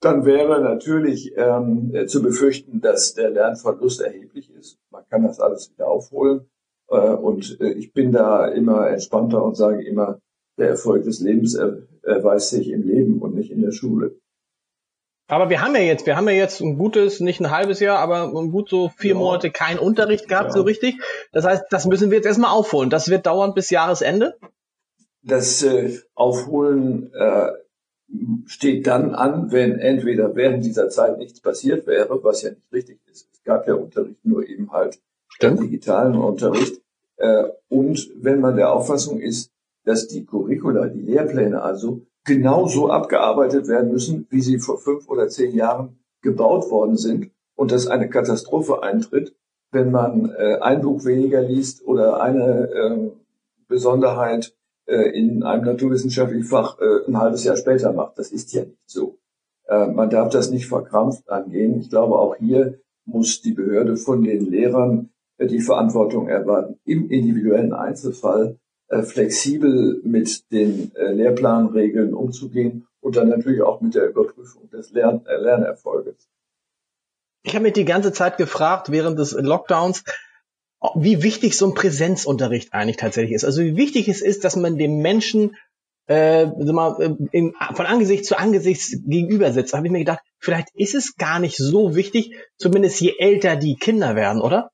dann 0.00 0.24
wäre 0.24 0.60
natürlich 0.60 1.32
ähm, 1.36 1.94
zu 2.08 2.20
befürchten, 2.20 2.80
dass 2.80 3.14
der 3.14 3.30
Lernverlust 3.30 4.00
erheblich 4.00 4.50
ist. 4.50 4.78
Man 4.90 5.04
kann 5.08 5.22
das 5.22 5.38
alles 5.38 5.70
wieder 5.70 5.86
aufholen. 5.86 6.50
Äh, 6.88 6.96
und 6.96 7.60
äh, 7.60 7.70
ich 7.74 7.92
bin 7.92 8.10
da 8.10 8.48
immer 8.48 8.88
entspannter 8.90 9.44
und 9.44 9.56
sage 9.56 9.84
immer, 9.84 10.18
der 10.58 10.70
Erfolg 10.70 11.04
des 11.04 11.20
Lebens 11.20 11.56
erweist 12.02 12.50
sich 12.50 12.68
im 12.68 12.82
Leben 12.82 13.22
und 13.22 13.36
nicht 13.36 13.52
in 13.52 13.62
der 13.62 13.72
Schule. 13.72 14.16
Aber 15.28 15.48
wir 15.48 15.62
haben 15.62 15.74
ja 15.76 15.80
jetzt, 15.80 16.04
wir 16.06 16.16
haben 16.16 16.28
ja 16.28 16.34
jetzt 16.34 16.60
ein 16.60 16.76
gutes, 16.76 17.20
nicht 17.20 17.40
ein 17.40 17.50
halbes 17.50 17.78
Jahr, 17.80 18.00
aber 18.00 18.30
gut 18.50 18.68
so 18.68 18.90
vier 18.90 19.12
ja. 19.12 19.18
Monate 19.18 19.50
keinen 19.50 19.78
Unterricht 19.78 20.28
gehabt, 20.28 20.48
ja. 20.48 20.52
so 20.52 20.62
richtig. 20.62 20.96
Das 21.32 21.44
heißt, 21.44 21.64
das 21.70 21.86
müssen 21.86 22.10
wir 22.10 22.16
jetzt 22.18 22.26
erstmal 22.26 22.50
aufholen. 22.50 22.90
Das 22.90 23.08
wird 23.08 23.26
dauern 23.26 23.54
bis 23.54 23.70
Jahresende? 23.70 24.34
Das 25.22 25.62
äh, 25.62 25.98
Aufholen 26.14 27.12
äh, 27.14 27.52
steht 28.46 28.86
dann 28.86 29.14
an, 29.14 29.52
wenn 29.52 29.78
entweder 29.78 30.34
während 30.34 30.64
dieser 30.64 30.88
Zeit 30.90 31.18
nichts 31.18 31.40
passiert 31.40 31.86
wäre, 31.86 32.22
was 32.22 32.42
ja 32.42 32.50
nicht 32.50 32.72
richtig 32.72 33.00
ist. 33.10 33.28
Es 33.32 33.42
gab 33.44 33.66
ja 33.66 33.74
Unterricht 33.74 34.24
nur 34.24 34.46
eben 34.46 34.72
halt 34.72 35.00
Stimmt. 35.28 35.62
digitalen 35.62 36.16
Unterricht. 36.16 36.80
Äh, 37.16 37.44
und 37.68 38.10
wenn 38.16 38.40
man 38.40 38.56
der 38.56 38.72
Auffassung 38.72 39.20
ist, 39.20 39.50
dass 39.84 40.08
die 40.08 40.24
Curricula, 40.24 40.86
die 40.86 41.00
Lehrpläne 41.00 41.62
also 41.62 42.02
genauso 42.24 42.90
abgearbeitet 42.90 43.68
werden 43.68 43.90
müssen, 43.90 44.26
wie 44.30 44.40
sie 44.40 44.58
vor 44.58 44.78
fünf 44.78 45.08
oder 45.08 45.28
zehn 45.28 45.54
Jahren 45.54 45.98
gebaut 46.20 46.70
worden 46.70 46.96
sind 46.96 47.30
und 47.56 47.72
dass 47.72 47.86
eine 47.86 48.08
Katastrophe 48.08 48.82
eintritt, 48.82 49.34
wenn 49.72 49.90
man 49.90 50.30
äh, 50.30 50.58
ein 50.60 50.82
Buch 50.82 51.04
weniger 51.04 51.42
liest 51.42 51.84
oder 51.84 52.20
eine 52.20 52.70
äh, 52.70 53.10
Besonderheit 53.66 54.54
in 54.94 55.42
einem 55.42 55.64
naturwissenschaftlichen 55.64 56.44
Fach 56.44 56.78
äh, 56.80 57.06
ein 57.06 57.18
halbes 57.18 57.44
Jahr 57.44 57.56
später 57.56 57.92
macht. 57.92 58.18
Das 58.18 58.30
ist 58.30 58.52
ja 58.52 58.62
nicht 58.64 58.78
so. 58.86 59.18
Äh, 59.66 59.86
man 59.88 60.10
darf 60.10 60.30
das 60.30 60.50
nicht 60.50 60.66
verkrampft 60.66 61.28
angehen. 61.30 61.80
Ich 61.80 61.90
glaube, 61.90 62.16
auch 62.16 62.36
hier 62.36 62.80
muss 63.04 63.42
die 63.42 63.52
Behörde 63.52 63.96
von 63.96 64.22
den 64.22 64.50
Lehrern 64.50 65.10
die 65.40 65.60
Verantwortung 65.60 66.28
erwarten, 66.28 66.78
im 66.84 67.10
individuellen 67.10 67.72
Einzelfall 67.72 68.58
flexibel 68.88 70.00
mit 70.04 70.52
den 70.52 70.92
Lehrplanregeln 70.94 72.14
umzugehen 72.14 72.86
und 73.00 73.16
dann 73.16 73.30
natürlich 73.30 73.62
auch 73.62 73.80
mit 73.80 73.96
der 73.96 74.10
Überprüfung 74.10 74.70
des 74.70 74.92
Lern 74.92 75.24
Lernerfolges. 75.24 76.28
Ich 77.42 77.54
habe 77.54 77.64
mich 77.64 77.72
die 77.72 77.84
ganze 77.84 78.12
Zeit 78.12 78.36
gefragt, 78.36 78.92
während 78.92 79.18
des 79.18 79.32
Lockdowns, 79.32 80.04
wie 80.96 81.22
wichtig 81.22 81.56
so 81.56 81.66
ein 81.66 81.74
Präsenzunterricht 81.74 82.72
eigentlich 82.72 82.96
tatsächlich 82.96 83.34
ist. 83.34 83.44
Also 83.44 83.62
wie 83.62 83.76
wichtig 83.76 84.08
es 84.08 84.20
ist, 84.20 84.44
dass 84.44 84.56
man 84.56 84.78
dem 84.78 84.98
Menschen 84.98 85.56
äh, 86.08 86.46
mal, 86.46 87.00
äh, 87.00 87.14
im, 87.30 87.54
von 87.74 87.86
Angesicht 87.86 88.24
zu 88.24 88.38
Angesicht 88.38 88.82
gegenüber 89.06 89.52
sitzt. 89.52 89.72
Da 89.72 89.78
habe 89.78 89.86
ich 89.86 89.92
mir 89.92 90.00
gedacht, 90.00 90.22
vielleicht 90.38 90.68
ist 90.74 90.94
es 90.94 91.16
gar 91.16 91.38
nicht 91.38 91.56
so 91.56 91.94
wichtig, 91.94 92.34
zumindest 92.56 93.00
je 93.00 93.14
älter 93.18 93.56
die 93.56 93.76
Kinder 93.76 94.16
werden, 94.16 94.42
oder? 94.42 94.70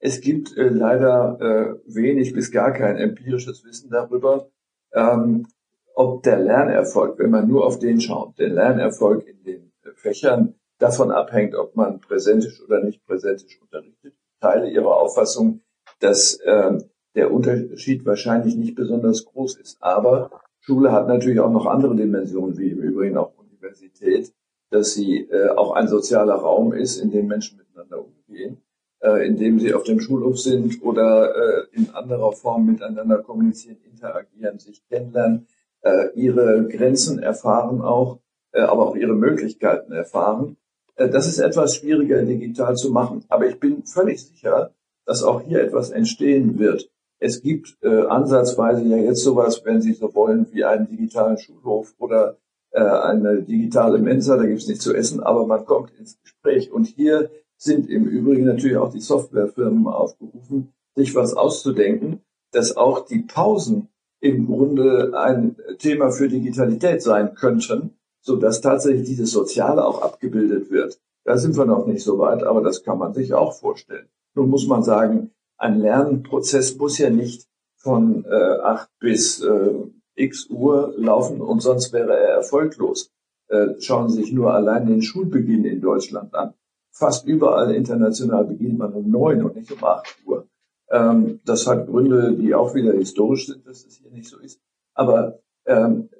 Es 0.00 0.20
gibt 0.20 0.56
äh, 0.56 0.68
leider 0.68 1.38
äh, 1.40 1.94
wenig 1.94 2.32
bis 2.32 2.50
gar 2.50 2.72
kein 2.72 2.96
empirisches 2.96 3.64
Wissen 3.64 3.88
darüber, 3.90 4.50
ähm, 4.92 5.46
ob 5.94 6.24
der 6.24 6.38
Lernerfolg, 6.38 7.18
wenn 7.18 7.30
man 7.30 7.46
nur 7.46 7.64
auf 7.64 7.78
den 7.78 8.00
schaut, 8.00 8.38
der 8.38 8.48
Lernerfolg 8.48 9.26
in 9.26 9.44
den 9.44 9.72
Fächern 9.94 10.56
davon 10.78 11.12
abhängt, 11.12 11.54
ob 11.54 11.76
man 11.76 12.00
präsentisch 12.00 12.60
oder 12.62 12.82
nicht 12.82 13.04
präsentisch 13.06 13.60
unterrichtet. 13.60 14.14
Teile 14.42 14.70
Ihre 14.70 14.94
Auffassung, 14.94 15.60
dass 16.00 16.38
ähm, 16.44 16.84
der 17.14 17.32
Unterschied 17.32 18.04
wahrscheinlich 18.04 18.56
nicht 18.56 18.74
besonders 18.74 19.24
groß 19.24 19.56
ist. 19.56 19.76
Aber 19.80 20.42
Schule 20.60 20.92
hat 20.92 21.08
natürlich 21.08 21.40
auch 21.40 21.50
noch 21.50 21.66
andere 21.66 21.96
Dimensionen, 21.96 22.58
wie 22.58 22.70
im 22.70 22.80
Übrigen 22.80 23.16
auch 23.16 23.32
Universität, 23.38 24.32
dass 24.70 24.92
sie 24.94 25.28
äh, 25.30 25.48
auch 25.50 25.72
ein 25.72 25.88
sozialer 25.88 26.34
Raum 26.34 26.72
ist, 26.72 26.98
in 26.98 27.10
dem 27.10 27.26
Menschen 27.26 27.58
miteinander 27.58 28.04
umgehen 28.04 28.62
äh, 29.02 29.26
indem 29.26 29.58
sie 29.58 29.74
auf 29.74 29.82
dem 29.82 30.00
Schulhof 30.00 30.38
sind 30.38 30.82
oder 30.82 31.34
äh, 31.34 31.64
in 31.72 31.90
anderer 31.90 32.32
Form 32.32 32.66
miteinander 32.66 33.18
kommunizieren, 33.18 33.78
interagieren, 33.84 34.58
sich 34.58 34.86
kennenlernen, 34.88 35.46
äh, 35.82 36.08
ihre 36.14 36.66
Grenzen 36.68 37.18
erfahren 37.18 37.82
auch, 37.82 38.20
äh, 38.52 38.60
aber 38.60 38.88
auch 38.88 38.96
ihre 38.96 39.14
Möglichkeiten 39.14 39.92
erfahren. 39.92 40.56
Äh, 41.02 41.10
das 41.10 41.26
ist 41.26 41.38
etwas 41.38 41.76
schwieriger 41.76 42.22
digital 42.22 42.76
zu 42.76 42.90
machen. 42.90 43.24
Aber 43.28 43.46
ich 43.46 43.58
bin 43.58 43.84
völlig 43.84 44.24
sicher, 44.24 44.72
dass 45.06 45.22
auch 45.22 45.40
hier 45.42 45.62
etwas 45.62 45.90
entstehen 45.90 46.58
wird. 46.58 46.90
Es 47.18 47.42
gibt 47.42 47.76
äh, 47.82 48.06
ansatzweise 48.06 48.82
ja 48.82 48.96
jetzt 48.96 49.22
sowas, 49.22 49.62
wenn 49.64 49.80
Sie 49.80 49.92
so 49.92 50.14
wollen, 50.14 50.46
wie 50.52 50.64
einen 50.64 50.88
digitalen 50.88 51.38
Schulhof 51.38 51.94
oder 51.98 52.36
äh, 52.72 52.80
eine 52.80 53.42
digitale 53.42 53.98
Mensa, 53.98 54.36
da 54.36 54.44
gibt 54.44 54.60
es 54.60 54.68
nichts 54.68 54.82
zu 54.82 54.94
essen, 54.94 55.22
aber 55.22 55.46
man 55.46 55.64
kommt 55.64 55.92
ins 55.98 56.20
Gespräch. 56.20 56.72
Und 56.72 56.86
hier 56.86 57.30
sind 57.56 57.88
im 57.88 58.06
Übrigen 58.06 58.44
natürlich 58.44 58.76
auch 58.76 58.92
die 58.92 59.00
Softwarefirmen 59.00 59.86
aufgerufen, 59.86 60.72
sich 60.96 61.14
was 61.14 61.34
auszudenken, 61.34 62.22
dass 62.50 62.76
auch 62.76 63.06
die 63.06 63.20
Pausen 63.20 63.88
im 64.20 64.46
Grunde 64.46 65.12
ein 65.16 65.56
Thema 65.78 66.10
für 66.10 66.28
Digitalität 66.28 67.02
sein 67.02 67.34
könnten, 67.34 67.96
so 68.22 68.36
dass 68.36 68.60
tatsächlich 68.60 69.06
dieses 69.06 69.30
Soziale 69.30 69.84
auch 69.84 70.02
abgebildet 70.02 70.70
wird. 70.70 70.98
Da 71.24 71.36
sind 71.36 71.56
wir 71.56 71.66
noch 71.66 71.86
nicht 71.86 72.02
so 72.02 72.18
weit, 72.18 72.42
aber 72.42 72.62
das 72.62 72.82
kann 72.82 72.98
man 72.98 73.12
sich 73.14 73.34
auch 73.34 73.52
vorstellen. 73.52 74.08
Nun 74.34 74.48
muss 74.48 74.66
man 74.66 74.82
sagen, 74.82 75.30
ein 75.58 75.78
Lernprozess 75.78 76.76
muss 76.76 76.98
ja 76.98 77.10
nicht 77.10 77.46
von 77.76 78.24
äh, 78.24 78.58
8 78.62 78.88
bis 78.98 79.42
äh, 79.42 79.74
x 80.14 80.48
Uhr 80.48 80.94
laufen 80.96 81.40
und 81.40 81.60
sonst 81.60 81.92
wäre 81.92 82.16
er 82.16 82.36
erfolglos. 82.36 83.10
Äh, 83.48 83.80
schauen 83.80 84.08
Sie 84.08 84.22
sich 84.22 84.32
nur 84.32 84.54
allein 84.54 84.86
den 84.86 85.02
Schulbeginn 85.02 85.64
in 85.64 85.80
Deutschland 85.80 86.34
an 86.34 86.54
fast 86.92 87.26
überall 87.26 87.74
international 87.74 88.44
beginnt 88.44 88.78
man 88.78 88.92
um 88.92 89.10
neun 89.10 89.42
und 89.42 89.56
nicht 89.56 89.72
um 89.72 89.82
acht 89.82 90.16
Uhr. 90.26 90.46
Ähm, 90.90 91.40
das 91.44 91.66
hat 91.66 91.86
Gründe, 91.86 92.34
die 92.34 92.54
auch 92.54 92.74
wieder 92.74 92.92
historisch 92.92 93.46
sind, 93.46 93.66
dass 93.66 93.84
es 93.84 93.96
hier 93.96 94.10
nicht 94.10 94.28
so 94.28 94.38
ist. 94.38 94.60
Aber 94.94 95.40
ähm, 95.64 96.10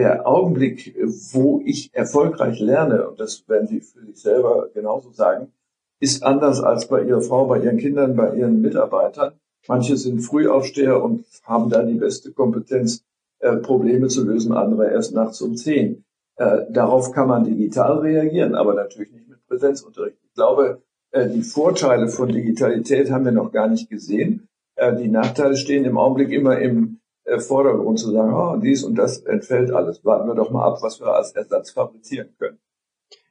der 0.00 0.26
Augenblick, 0.26 0.96
wo 1.32 1.60
ich 1.64 1.90
erfolgreich 1.92 2.58
lerne, 2.58 3.06
und 3.06 3.20
das 3.20 3.46
werden 3.48 3.68
Sie 3.68 3.80
für 3.80 4.00
sich 4.06 4.18
selber 4.18 4.70
genauso 4.72 5.12
sagen, 5.12 5.52
ist 6.00 6.22
anders 6.22 6.62
als 6.62 6.88
bei 6.88 7.02
Ihrer 7.02 7.20
Frau, 7.20 7.46
bei 7.46 7.60
Ihren 7.60 7.76
Kindern, 7.76 8.16
bei 8.16 8.34
Ihren 8.34 8.62
Mitarbeitern. 8.62 9.34
Manche 9.68 9.98
sind 9.98 10.20
Frühaufsteher 10.22 11.02
und 11.04 11.26
haben 11.44 11.68
da 11.68 11.82
die 11.82 11.98
beste 11.98 12.32
Kompetenz, 12.32 13.04
äh, 13.40 13.56
Probleme 13.56 14.08
zu 14.08 14.24
lösen, 14.24 14.52
andere 14.52 14.90
erst 14.90 15.14
nachts 15.14 15.42
um 15.42 15.54
zehn. 15.54 16.02
Äh, 16.36 16.62
darauf 16.70 17.12
kann 17.12 17.28
man 17.28 17.44
digital 17.44 17.98
reagieren, 17.98 18.54
aber 18.54 18.72
natürlich 18.72 19.12
nicht 19.12 19.28
Präsenzunterricht. 19.50 20.16
Ich 20.22 20.32
glaube, 20.34 20.80
äh, 21.10 21.28
die 21.28 21.42
Vorteile 21.42 22.08
von 22.08 22.28
Digitalität 22.28 23.10
haben 23.10 23.26
wir 23.26 23.32
noch 23.32 23.52
gar 23.52 23.68
nicht 23.68 23.90
gesehen. 23.90 24.48
Äh, 24.76 24.96
die 24.96 25.08
Nachteile 25.08 25.56
stehen 25.56 25.84
im 25.84 25.98
Augenblick 25.98 26.30
immer 26.30 26.58
im 26.58 26.99
Vordergrund 27.38 28.00
zu 28.00 28.10
sagen, 28.10 28.34
oh, 28.34 28.56
dies 28.56 28.82
und 28.82 28.96
das 28.96 29.18
entfällt 29.18 29.70
alles. 29.70 30.04
Warten 30.04 30.26
wir 30.26 30.34
doch 30.34 30.50
mal 30.50 30.66
ab, 30.66 30.78
was 30.80 30.98
wir 30.98 31.06
als 31.06 31.32
Ersatz 31.32 31.70
fabrizieren 31.70 32.34
können. 32.38 32.58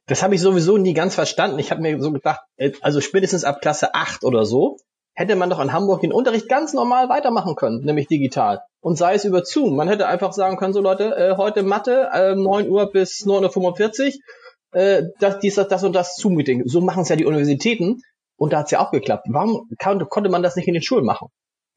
Das 0.08 0.24
habe 0.24 0.36
ich 0.36 0.42
sowieso 0.42 0.78
nie 0.78 0.94
ganz 0.94 1.16
verstanden. 1.16 1.60
Ich 1.60 1.72
habe 1.72 1.82
mir 1.82 2.02
so 2.02 2.12
gedacht, 2.12 2.42
also 2.82 3.02
spätestens 3.02 3.44
ab 3.44 3.60
Klasse 3.62 3.94
8 3.94 4.24
oder 4.24 4.46
so, 4.46 4.78
hätte 5.14 5.36
man 5.36 5.50
doch 5.50 5.60
in 5.60 5.74
Hamburg 5.74 6.02
den 6.02 6.14
Unterricht 6.14 6.48
ganz 6.48 6.74
normal 6.74 7.10
weitermachen 7.10 7.56
können, 7.56 7.84
nämlich 7.84 8.08
digital. 8.08 8.62
Und 8.80 8.98
sei 8.98 9.16
es 9.16 9.26
über 9.26 9.44
Zoom. 9.44 9.76
Man 9.76 9.90
hätte 9.90 10.08
einfach 10.08 10.32
sagen 10.32 10.56
können, 10.56 10.74
so 10.74 10.80
Leute, 10.80 11.16
äh, 11.16 11.36
heute 11.36 11.62
Mathe, 11.62 12.10
äh, 12.14 12.36
9 12.36 12.70
Uhr 12.70 12.90
bis 12.90 13.26
9.45 13.26 14.16
Uhr 14.16 14.80
äh, 14.80 15.04
das, 15.20 15.40
dies, 15.40 15.56
das, 15.56 15.68
das 15.68 15.84
und 15.84 15.94
das 15.94 16.16
Zoom-Meeting. 16.16 16.64
So 16.68 16.80
machen 16.82 17.04
es 17.04 17.10
ja 17.10 17.16
die 17.16 17.26
Universitäten 17.26 18.02
und 18.38 18.54
da 18.54 18.60
hat 18.60 18.66
es 18.66 18.72
ja 18.72 18.80
auch 18.80 18.92
geklappt. 18.92 19.28
Warum 19.30 19.68
konnte 19.78 20.30
man 20.30 20.42
das 20.42 20.56
nicht 20.56 20.68
in 20.68 20.74
den 20.74 20.84
Schulen 20.84 21.06
machen? 21.06 21.28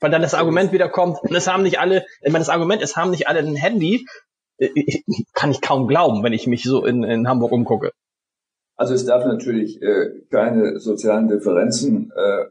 Weil 0.02 0.10
dann 0.10 0.22
das 0.22 0.34
Argument 0.34 0.72
wieder 0.72 0.88
kommt, 0.88 1.18
es 1.30 1.46
haben 1.46 1.62
nicht 1.62 1.78
alle, 1.78 2.04
ich 2.22 2.32
meine, 2.32 2.40
das 2.40 2.48
Argument, 2.48 2.82
es 2.82 2.96
haben 2.96 3.10
nicht 3.10 3.28
alle 3.28 3.38
ein 3.38 3.54
Handy, 3.54 4.04
ich, 4.58 5.04
äh, 5.06 5.24
kann 5.32 5.52
ich 5.52 5.60
kaum 5.60 5.86
glauben, 5.86 6.24
wenn 6.24 6.32
ich 6.32 6.48
mich 6.48 6.64
so 6.64 6.84
in, 6.84 7.04
in 7.04 7.28
Hamburg 7.28 7.52
umgucke. 7.52 7.92
Also 8.76 8.94
es 8.94 9.04
darf 9.04 9.24
natürlich 9.24 9.80
äh, 9.80 10.22
keine 10.28 10.80
sozialen 10.80 11.28
Differenzen 11.28 12.12
äh, 12.16 12.46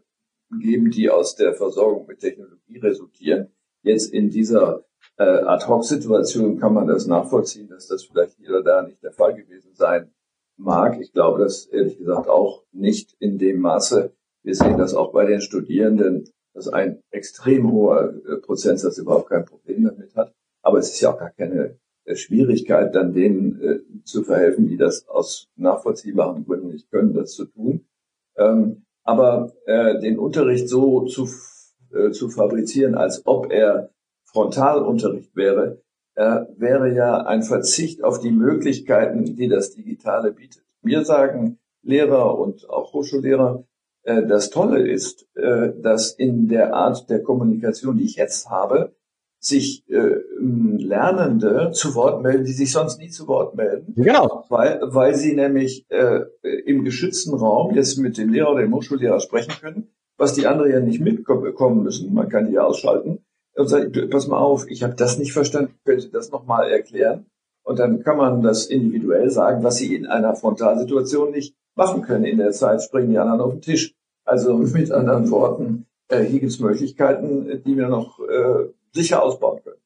geben, 0.62 0.92
die 0.92 1.10
aus 1.10 1.36
der 1.36 1.54
Versorgung 1.54 2.08
mit 2.08 2.20
Technologie 2.20 2.80
resultieren. 2.80 3.52
Jetzt 3.84 4.14
in 4.14 4.30
dieser 4.30 4.86
äh, 5.18 5.24
Ad-Hoc-Situation 5.24 6.58
kann 6.58 6.74
man 6.74 6.88
das 6.88 7.06
nachvollziehen, 7.06 7.68
dass 7.68 7.88
das 7.88 8.06
vielleicht 8.06 8.38
hier 8.38 8.52
oder 8.52 8.64
da 8.64 8.82
nicht 8.84 9.04
der 9.04 9.12
Fall 9.12 9.34
gewesen 9.34 9.72
sein 9.74 10.14
mag. 10.56 11.02
Ich 11.02 11.12
glaube 11.12 11.44
das 11.44 11.66
ehrlich 11.66 11.98
gesagt 11.98 12.30
auch 12.30 12.64
nicht 12.72 13.14
in 13.20 13.38
dem 13.38 13.60
Maße. 13.60 14.14
Wir 14.44 14.56
sehen 14.56 14.78
das 14.78 14.94
auch 14.94 15.12
bei 15.12 15.26
den 15.26 15.42
Studierenden, 15.42 16.30
dass 16.54 16.68
ein 16.68 17.02
extrem 17.12 17.72
hoher 17.72 18.14
äh, 18.28 18.38
Prozentsatz 18.38 18.98
überhaupt 18.98 19.30
kein 19.30 19.46
Problem 19.46 19.86
damit 19.86 20.16
hat. 20.16 20.34
Aber 20.62 20.80
es 20.80 20.92
ist 20.92 21.02
ja 21.02 21.14
auch 21.14 21.20
gar 21.20 21.32
keine 21.32 21.78
äh, 22.06 22.16
Schwierigkeit, 22.16 22.96
dann 22.96 23.14
denen 23.14 23.62
äh, 23.62 24.04
zu 24.04 24.24
verhelfen, 24.24 24.68
die 24.68 24.78
das 24.78 25.08
aus 25.08 25.48
nachvollziehbaren 25.56 26.46
Gründen 26.46 26.70
nicht 26.70 26.90
können, 26.90 27.14
das 27.14 27.32
zu 27.32 27.46
tun. 27.46 27.86
Ähm, 28.38 28.84
aber 29.04 29.52
äh, 29.66 30.00
den 30.00 30.20
Unterricht 30.20 30.70
so 30.70 31.06
zu, 31.06 31.28
äh, 31.94 32.12
zu 32.12 32.30
fabrizieren, 32.30 32.96
als 32.96 33.26
ob 33.26 33.52
er 33.52 33.92
Frontalunterricht 34.26 35.36
wäre, 35.36 35.82
äh, 36.16 36.42
wäre 36.58 36.94
ja 36.94 37.26
ein 37.26 37.44
Verzicht 37.44 38.04
auf 38.04 38.20
die 38.20 38.32
Möglichkeiten, 38.32 39.36
die 39.36 39.48
das 39.48 39.72
Digitale 39.72 40.32
bietet. 40.32 40.64
Mir 40.82 41.06
sagen 41.06 41.60
Lehrer 41.84 42.38
und 42.38 42.70
auch 42.70 42.94
Hochschullehrer, 42.94 43.66
das 44.04 44.50
Tolle 44.50 44.88
ist, 44.88 45.28
äh, 45.42 45.74
dass 45.82 46.12
in 46.12 46.48
der 46.48 46.74
Art 46.74 47.10
der 47.10 47.22
Kommunikation, 47.22 47.98
die 47.98 48.06
ich 48.06 48.16
jetzt 48.16 48.50
habe, 48.50 48.94
sich 49.40 49.84
äh, 49.90 50.18
Lernende 50.40 51.72
zu 51.74 51.96
Wort 51.96 52.22
melden, 52.22 52.46
die 52.46 52.54
sich 52.54 52.72
sonst 52.72 53.00
nie 53.00 53.10
zu 53.10 53.28
Wort 53.28 53.56
melden. 53.56 53.94
Genau. 53.96 54.46
Weil, 54.50 54.80
weil 54.84 55.16
sie 55.16 55.36
nämlich 55.36 55.86
äh, 55.90 56.22
im 56.66 56.86
geschützten 56.86 57.34
Raum 57.34 57.74
jetzt 57.74 57.98
mit 57.98 58.18
dem 58.18 58.30
Lehrer 58.30 58.52
oder 58.52 58.62
dem 58.62 58.74
Hochschullehrer 58.74 59.20
sprechen 59.20 59.54
können, 59.60 59.90
was 60.18 60.34
die 60.34 60.46
anderen 60.46 60.72
ja 60.72 60.80
nicht 60.80 61.02
mitbekommen 61.02 61.82
müssen. 61.82 62.14
Man 62.14 62.30
kann 62.30 62.52
die 62.52 62.60
ausschalten 62.60 63.26
und 63.56 63.68
sagt, 63.68 64.10
pass 64.12 64.28
mal 64.28 64.38
auf, 64.38 64.70
ich 64.70 64.84
habe 64.84 64.94
das 64.94 65.18
nicht 65.18 65.34
verstanden, 65.34 65.74
könnt 65.86 66.04
ihr 66.04 66.12
das 66.12 66.32
nochmal 66.32 66.70
erklären? 66.70 67.26
Und 67.64 67.80
dann 67.80 68.04
kann 68.04 68.18
man 68.18 68.42
das 68.42 68.68
individuell 68.68 69.30
sagen, 69.30 69.64
was 69.64 69.78
sie 69.78 69.96
in 69.96 70.06
einer 70.06 70.36
Frontalsituation 70.36 71.32
nicht 71.32 71.56
machen 71.76 72.02
können. 72.04 72.26
In 72.26 72.38
der 72.38 72.52
Zeit 72.52 72.84
springen 72.84 73.10
die 73.10 73.18
anderen 73.18 73.42
auf 73.42 73.54
den 73.54 73.62
Tisch. 73.62 73.96
Also 74.26 74.58
mit 74.58 74.92
anderen 74.92 75.30
Worten, 75.32 75.86
äh, 76.08 76.24
hier 76.24 76.40
gibt 76.40 76.52
es 76.52 76.60
Möglichkeiten, 76.60 77.62
die 77.66 77.78
wir 77.78 77.88
noch 77.88 78.20
äh, 78.20 78.70
sicher 78.92 79.24
ausbauen 79.24 79.62
können. 79.64 79.78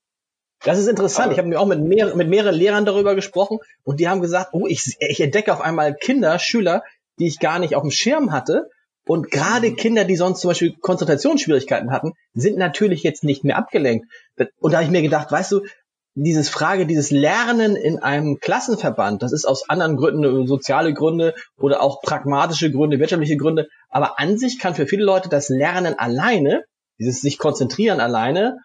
Das 0.63 0.80
ist 0.80 0.88
interessant. 0.88 1.25
Aber 1.25 1.34
ich 1.34 1.38
habe 1.38 1.48
mir 1.48 1.60
auch 1.60 1.68
mit, 1.68 1.82
mehr, 1.82 2.15
mit 2.15 2.27
mehreren 2.27 2.56
Lehrern 2.56 2.86
darüber 2.86 3.15
gesprochen 3.15 3.60
und 3.84 4.00
die 4.00 4.08
haben 4.08 4.22
gesagt, 4.22 4.50
oh, 4.54 4.65
ich, 4.68 4.96
ich 5.00 5.22
entdecke 5.22 5.54
auf 5.54 5.62
einmal 5.62 5.94
Kinder, 5.96 6.39
Schüler, 6.39 6.84
die 7.20 7.27
ich 7.27 7.39
gar 7.39 7.60
nicht 7.60 7.75
auf 7.75 7.84
dem 7.84 7.92
Schirm 7.92 8.32
hatte, 8.32 8.70
und 9.08 9.30
gerade 9.30 9.74
Kinder, 9.74 10.04
die 10.04 10.15
sonst 10.15 10.42
zum 10.42 10.50
Beispiel 10.50 10.75
Konzentrationsschwierigkeiten 10.80 11.92
hatten, 11.92 12.13
sind 12.34 12.58
natürlich 12.58 13.04
jetzt 13.04 13.24
nicht 13.24 13.44
mehr 13.44 13.58
abgelenkt. 13.58 14.08
Und 14.60 14.72
da 14.72 14.77
habe 14.77 14.86
ich 14.86 14.92
mir 14.92 15.04
gedacht, 15.04 15.32
weißt 15.32 15.51
du, 15.51 15.62
dieses 16.15 16.48
Frage, 16.50 16.88
dieses 16.88 17.12
Lernen 17.12 17.75
in 17.75 18.00
einem 18.00 18.39
Klassenverband, 18.39 19.22
das 19.22 19.34
ist 19.34 19.45
aus 19.45 19.69
anderen 19.69 19.98
Gründen, 19.98 20.48
soziale 20.48 20.93
Gründe 20.93 21.36
oder 21.57 21.81
auch 21.84 22.01
pragmatische 22.01 22.72
Gründe, 22.72 23.00
wirtschaftliche 23.00 23.38
Gründe, 23.38 23.67
aber 23.89 24.17
an 24.17 24.38
sich 24.38 24.57
kann 24.57 24.75
für 24.75 24.88
viele 24.88 25.03
Leute 25.03 25.27
das 25.27 25.50
Lernen 25.50 26.00
alleine, 26.00 26.63
dieses 27.00 27.19
sich 27.19 27.38
konzentrieren 27.38 28.00
alleine, 28.00 28.57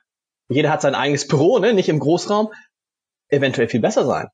jeder 0.48 0.70
hat 0.70 0.82
sein 0.82 0.94
eigenes 0.94 1.26
Büro, 1.26 1.58
ne, 1.58 1.74
nicht 1.74 1.88
im 1.88 1.98
Großraum, 1.98 2.50
eventuell 3.28 3.68
viel 3.68 3.80
besser 3.80 4.04
sein. 4.06 4.28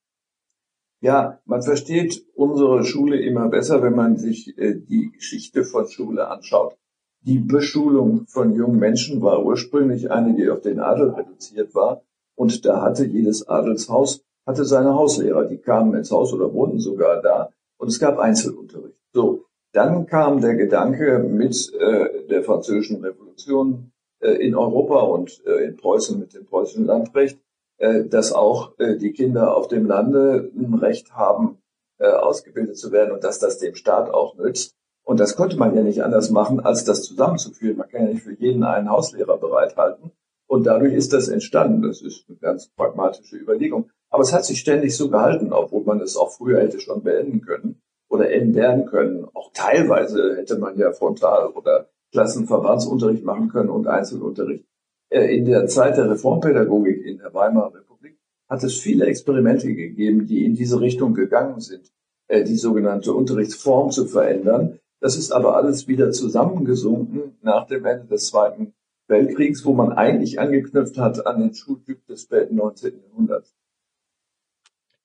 Ja, 1.01 1.41
man 1.45 1.63
versteht 1.63 2.23
unsere 2.35 2.85
Schule 2.85 3.21
immer 3.21 3.49
besser, 3.49 3.83
wenn 3.83 3.95
man 3.95 4.17
sich 4.17 4.57
äh, 4.59 4.75
die 4.75 5.11
Geschichte 5.13 5.65
von 5.65 5.89
Schule 5.89 6.29
anschaut. 6.29 6.77
Die 7.21 7.39
Beschulung 7.39 8.27
von 8.29 8.55
jungen 8.55 8.79
Menschen 8.79 9.21
war 9.21 9.45
ursprünglich 9.45 10.11
eine, 10.11 10.35
die 10.35 10.49
auf 10.49 10.61
den 10.61 10.81
Adel 10.81 11.11
reduziert 11.11 11.75
war. 11.75 12.03
Und 12.37 12.65
da 12.65 12.83
hatte 12.83 13.05
jedes 13.05 13.49
Adelshaus, 13.49 14.23
hatte 14.47 14.65
seine 14.65 14.95
Hauslehrer, 14.95 15.45
die 15.45 15.59
kamen 15.59 15.95
ins 15.95 16.11
Haus 16.11 16.33
oder 16.33 16.53
wohnten 16.53 16.79
sogar 16.79 17.21
da. 17.21 17.51
Und 17.79 17.89
es 17.89 17.99
gab 17.99 18.19
Einzelunterricht. 18.19 18.97
So, 19.13 19.45
dann 19.73 20.07
kam 20.07 20.41
der 20.41 20.55
Gedanke 20.55 21.19
mit 21.19 21.73
äh, 21.75 22.27
der 22.29 22.43
französischen 22.45 23.05
Revolution 23.05 23.93
äh, 24.21 24.33
in 24.33 24.55
Europa 24.55 25.01
und 25.01 25.43
äh, 25.47 25.65
in 25.65 25.77
Preußen 25.77 26.19
mit 26.19 26.35
dem 26.35 26.47
preußischen 26.47 26.87
Landrecht, 26.87 27.39
äh, 27.79 28.05
dass 28.05 28.33
auch 28.33 28.79
äh, 28.79 28.97
die 28.97 29.13
Kinder 29.13 29.57
auf 29.57 29.69
dem 29.69 29.87
Lande 29.87 30.51
ein 30.57 30.75
Recht 30.75 31.13
haben, 31.15 31.59
äh, 31.99 32.09
ausgebildet 32.09 32.79
zu 32.79 32.93
werden 32.93 33.13
und 33.13 33.25
dass 33.25 33.39
das 33.39 33.59
dem 33.59 33.75
Staat 33.75 34.11
auch 34.11 34.37
nützt. 34.37 34.75
Und 35.05 35.21
das 35.21 35.37
konnte 35.37 35.57
man 35.57 35.75
ja 35.77 35.83
nicht 35.83 36.03
anders 36.03 36.31
machen, 36.31 36.61
als 36.61 36.85
das 36.85 37.03
zusammenzuführen. 37.03 37.77
Man 37.77 37.89
kann 37.89 38.07
ja 38.07 38.13
nicht 38.13 38.23
für 38.23 38.35
jeden 38.35 38.65
einen 38.65 38.91
Hauslehrer 38.91 39.37
bereithalten. 39.37 40.11
Und 40.47 40.67
dadurch 40.67 40.95
ist 40.95 41.13
das 41.13 41.29
entstanden. 41.29 41.83
Das 41.83 42.03
ist 42.03 42.25
eine 42.29 42.39
ganz 42.39 42.69
pragmatische 42.69 43.37
Überlegung. 43.37 43.91
Aber 44.11 44.23
es 44.23 44.33
hat 44.33 44.45
sich 44.45 44.61
ständig 44.61 44.97
so 44.97 45.11
gehalten, 45.11 45.53
obwohl 45.53 45.85
man 45.85 46.01
es 46.01 46.17
auch 46.17 46.31
früher 46.31 46.61
hätte 46.61 46.81
schon 46.81 47.03
beenden 47.03 47.41
können 47.41 47.83
oder 48.09 48.31
ändern 48.31 48.87
können. 48.87 49.27
Auch 49.35 49.51
teilweise 49.53 50.37
hätte 50.37 50.59
man 50.59 50.79
ja 50.79 50.93
frontal 50.93 51.49
oder 51.49 51.89
Klassenverbandsunterricht 52.13 53.25
machen 53.25 53.49
können 53.49 53.71
und 53.71 53.89
Einzelunterricht. 53.89 54.65
Äh, 55.11 55.37
in 55.37 55.45
der 55.45 55.67
Zeit 55.67 55.97
der 55.97 56.11
Reformpädagogik 56.11 57.05
in 57.05 57.19
der 57.19 57.35
Weimarer 57.35 57.75
Republik 57.75 58.19
hat 58.49 58.63
es 58.63 58.79
viele 58.79 59.07
Experimente 59.07 59.75
gegeben, 59.75 60.27
die 60.27 60.45
in 60.45 60.55
diese 60.55 60.81
Richtung 60.81 61.15
gegangen 61.15 61.61
sind, 61.61 61.93
äh, 62.29 62.45
die 62.45 62.57
sogenannte 62.57 63.13
Unterrichtsform 63.13 63.91
zu 63.91 64.07
verändern. 64.07 64.79
Das 65.01 65.17
ist 65.17 65.33
aber 65.33 65.57
alles 65.57 65.89
wieder 65.89 66.11
zusammengesunken 66.11 67.37
nach 67.43 67.67
dem 67.67 67.85
Ende 67.85 68.07
des 68.07 68.29
Zweiten 68.29 68.73
Weltkriegs, 69.09 69.65
wo 69.65 69.73
man 69.73 69.93
eigentlich 69.93 70.41
angeknüpft 70.41 70.99
hat 70.99 71.27
an 71.27 71.41
den 71.41 71.55
Schultyp 71.55 72.07
des 72.07 72.23
späten 72.23 72.57
19. 72.57 73.03
Jahrhunderts. 73.03 73.55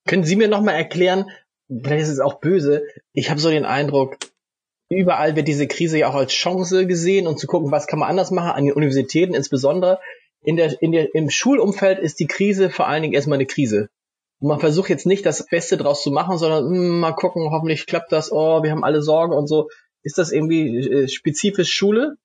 Können 0.06 0.24
Sie 0.24 0.36
mir 0.36 0.48
nochmal 0.48 0.76
erklären, 0.76 1.30
vielleicht 1.70 2.04
ist 2.04 2.10
es 2.10 2.20
auch 2.20 2.40
böse, 2.40 2.84
ich 3.14 3.30
habe 3.30 3.40
so 3.40 3.50
den 3.50 3.66
Eindruck, 3.66 4.18
überall 4.90 5.36
wird 5.36 5.48
diese 5.48 5.68
Krise 5.68 6.00
ja 6.00 6.10
auch 6.10 6.16
als 6.16 6.34
Chance 6.34 6.88
gesehen 6.88 7.28
und 7.28 7.40
zu 7.40 7.48
gucken, 7.48 7.72
was 7.72 7.88
kann 7.88 8.00
man 8.00 8.10
anders 8.10 8.32
machen, 8.32 8.52
an 8.52 8.66
den 8.66 8.74
Universitäten 8.74 9.34
insbesondere. 9.34 10.00
In 10.44 10.56
der, 10.56 10.82
in 10.82 10.92
der, 10.92 11.14
Im 11.14 11.30
Schulumfeld 11.30 12.00
ist 12.00 12.20
die 12.20 12.26
Krise 12.26 12.70
vor 12.70 12.88
allen 12.88 13.04
Dingen 13.04 13.14
erstmal 13.14 13.38
eine 13.38 13.46
Krise. 13.46 13.90
Und 14.40 14.48
man 14.48 14.60
versucht 14.60 14.90
jetzt 14.90 15.06
nicht 15.06 15.26
das 15.26 15.46
Beste 15.46 15.78
draus 15.78 16.02
zu 16.02 16.10
machen, 16.10 16.40
sondern 16.40 16.66
mh, 16.66 16.76
hm, 16.76 17.00
mal 17.00 17.12
gucken, 17.14 17.52
hoffentlich 17.52 17.86
klappt 17.86 18.12
das, 18.12 18.32
oh, 18.32 18.64
wir 18.64 18.72
haben 18.72 18.84
alle 18.84 19.04
Sorgen 19.04 19.34
und 19.34 19.48
so. 19.48 19.70
Ist 20.04 20.18
das 20.18 20.32
irgendwie 20.32 20.78
äh, 20.78 21.08
spezifisch 21.08 21.72
Schule? 21.72 22.18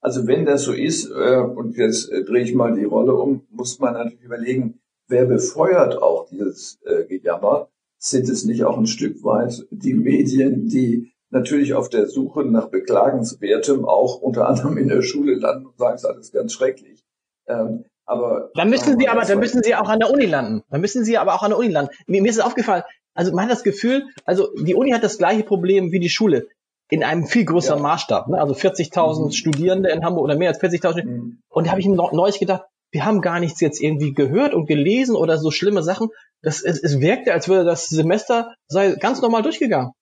Also 0.00 0.26
wenn 0.26 0.46
das 0.46 0.62
so 0.62 0.72
ist, 0.72 1.10
äh, 1.10 1.36
und 1.36 1.76
jetzt 1.76 2.10
äh, 2.10 2.24
drehe 2.24 2.42
ich 2.42 2.54
mal 2.54 2.74
die 2.74 2.84
Rolle 2.84 3.14
um, 3.14 3.46
muss 3.50 3.78
man 3.78 3.94
natürlich 3.94 4.22
überlegen, 4.22 4.80
wer 5.08 5.26
befeuert 5.26 6.00
auch 6.00 6.28
dieses 6.28 6.80
äh, 6.84 7.04
Gejammer? 7.04 7.68
Sind 7.98 8.30
es 8.30 8.44
nicht 8.46 8.64
auch 8.64 8.78
ein 8.78 8.86
Stück 8.86 9.22
weit 9.24 9.66
die 9.70 9.92
Medien, 9.92 10.68
die 10.68 11.12
natürlich 11.28 11.74
auf 11.74 11.90
der 11.90 12.06
Suche 12.06 12.44
nach 12.44 12.68
Beklagenswertem 12.68 13.84
auch 13.84 14.22
unter 14.22 14.48
anderem 14.48 14.78
in 14.78 14.88
der 14.88 15.02
Schule 15.02 15.34
landen 15.34 15.66
und 15.66 15.76
sagen, 15.76 15.96
es 15.96 16.02
ist 16.02 16.08
alles 16.08 16.32
ganz 16.32 16.52
schrecklich. 16.54 17.04
Ähm, 17.46 17.84
aber 18.06 18.50
dann 18.54 18.70
müssen 18.70 18.98
Sie 18.98 19.06
aber, 19.06 19.22
dann 19.22 19.38
müssen 19.38 19.62
Sie 19.62 19.74
auch 19.74 19.88
an 19.88 20.00
der 20.00 20.10
Uni 20.10 20.24
landen. 20.24 20.62
Dann 20.70 20.80
müssen 20.80 21.04
Sie 21.04 21.18
aber 21.18 21.34
auch 21.34 21.42
an 21.42 21.50
der 21.50 21.58
Uni 21.58 21.68
landen. 21.68 21.92
Mir, 22.06 22.22
mir 22.22 22.30
ist 22.30 22.38
es 22.38 22.44
aufgefallen, 22.44 22.82
also 23.12 23.32
man 23.32 23.44
hat 23.44 23.52
das 23.52 23.62
Gefühl, 23.62 24.06
also 24.24 24.48
die 24.56 24.74
Uni 24.74 24.92
hat 24.92 25.04
das 25.04 25.18
gleiche 25.18 25.42
Problem 25.42 25.92
wie 25.92 26.00
die 26.00 26.08
Schule 26.08 26.48
in 26.90 27.04
einem 27.04 27.26
viel 27.26 27.44
größeren 27.44 27.78
ja. 27.78 27.82
Maßstab. 27.82 28.28
Ne? 28.28 28.38
Also 28.38 28.54
40.000 28.54 29.26
mhm. 29.26 29.30
Studierende 29.30 29.90
in 29.90 30.04
Hamburg 30.04 30.24
oder 30.24 30.36
mehr 30.36 30.50
als 30.50 30.60
40.000. 30.60 31.04
Mhm. 31.04 31.42
Und 31.48 31.66
da 31.66 31.70
habe 31.70 31.80
ich 31.80 31.86
mir 31.86 31.96
neulich 31.96 32.38
gedacht, 32.38 32.64
wir 32.92 33.04
haben 33.04 33.20
gar 33.20 33.38
nichts 33.38 33.60
jetzt 33.60 33.80
irgendwie 33.80 34.12
gehört 34.12 34.52
und 34.52 34.66
gelesen 34.66 35.14
oder 35.14 35.38
so 35.38 35.50
schlimme 35.50 35.82
Sachen. 35.82 36.08
Das, 36.42 36.62
es, 36.62 36.82
es 36.82 37.00
wirkte, 37.00 37.32
als 37.32 37.48
würde 37.48 37.64
das 37.64 37.86
Semester 37.86 38.52
sei 38.66 38.96
ganz 38.96 39.22
normal 39.22 39.42
durchgegangen. 39.42 39.92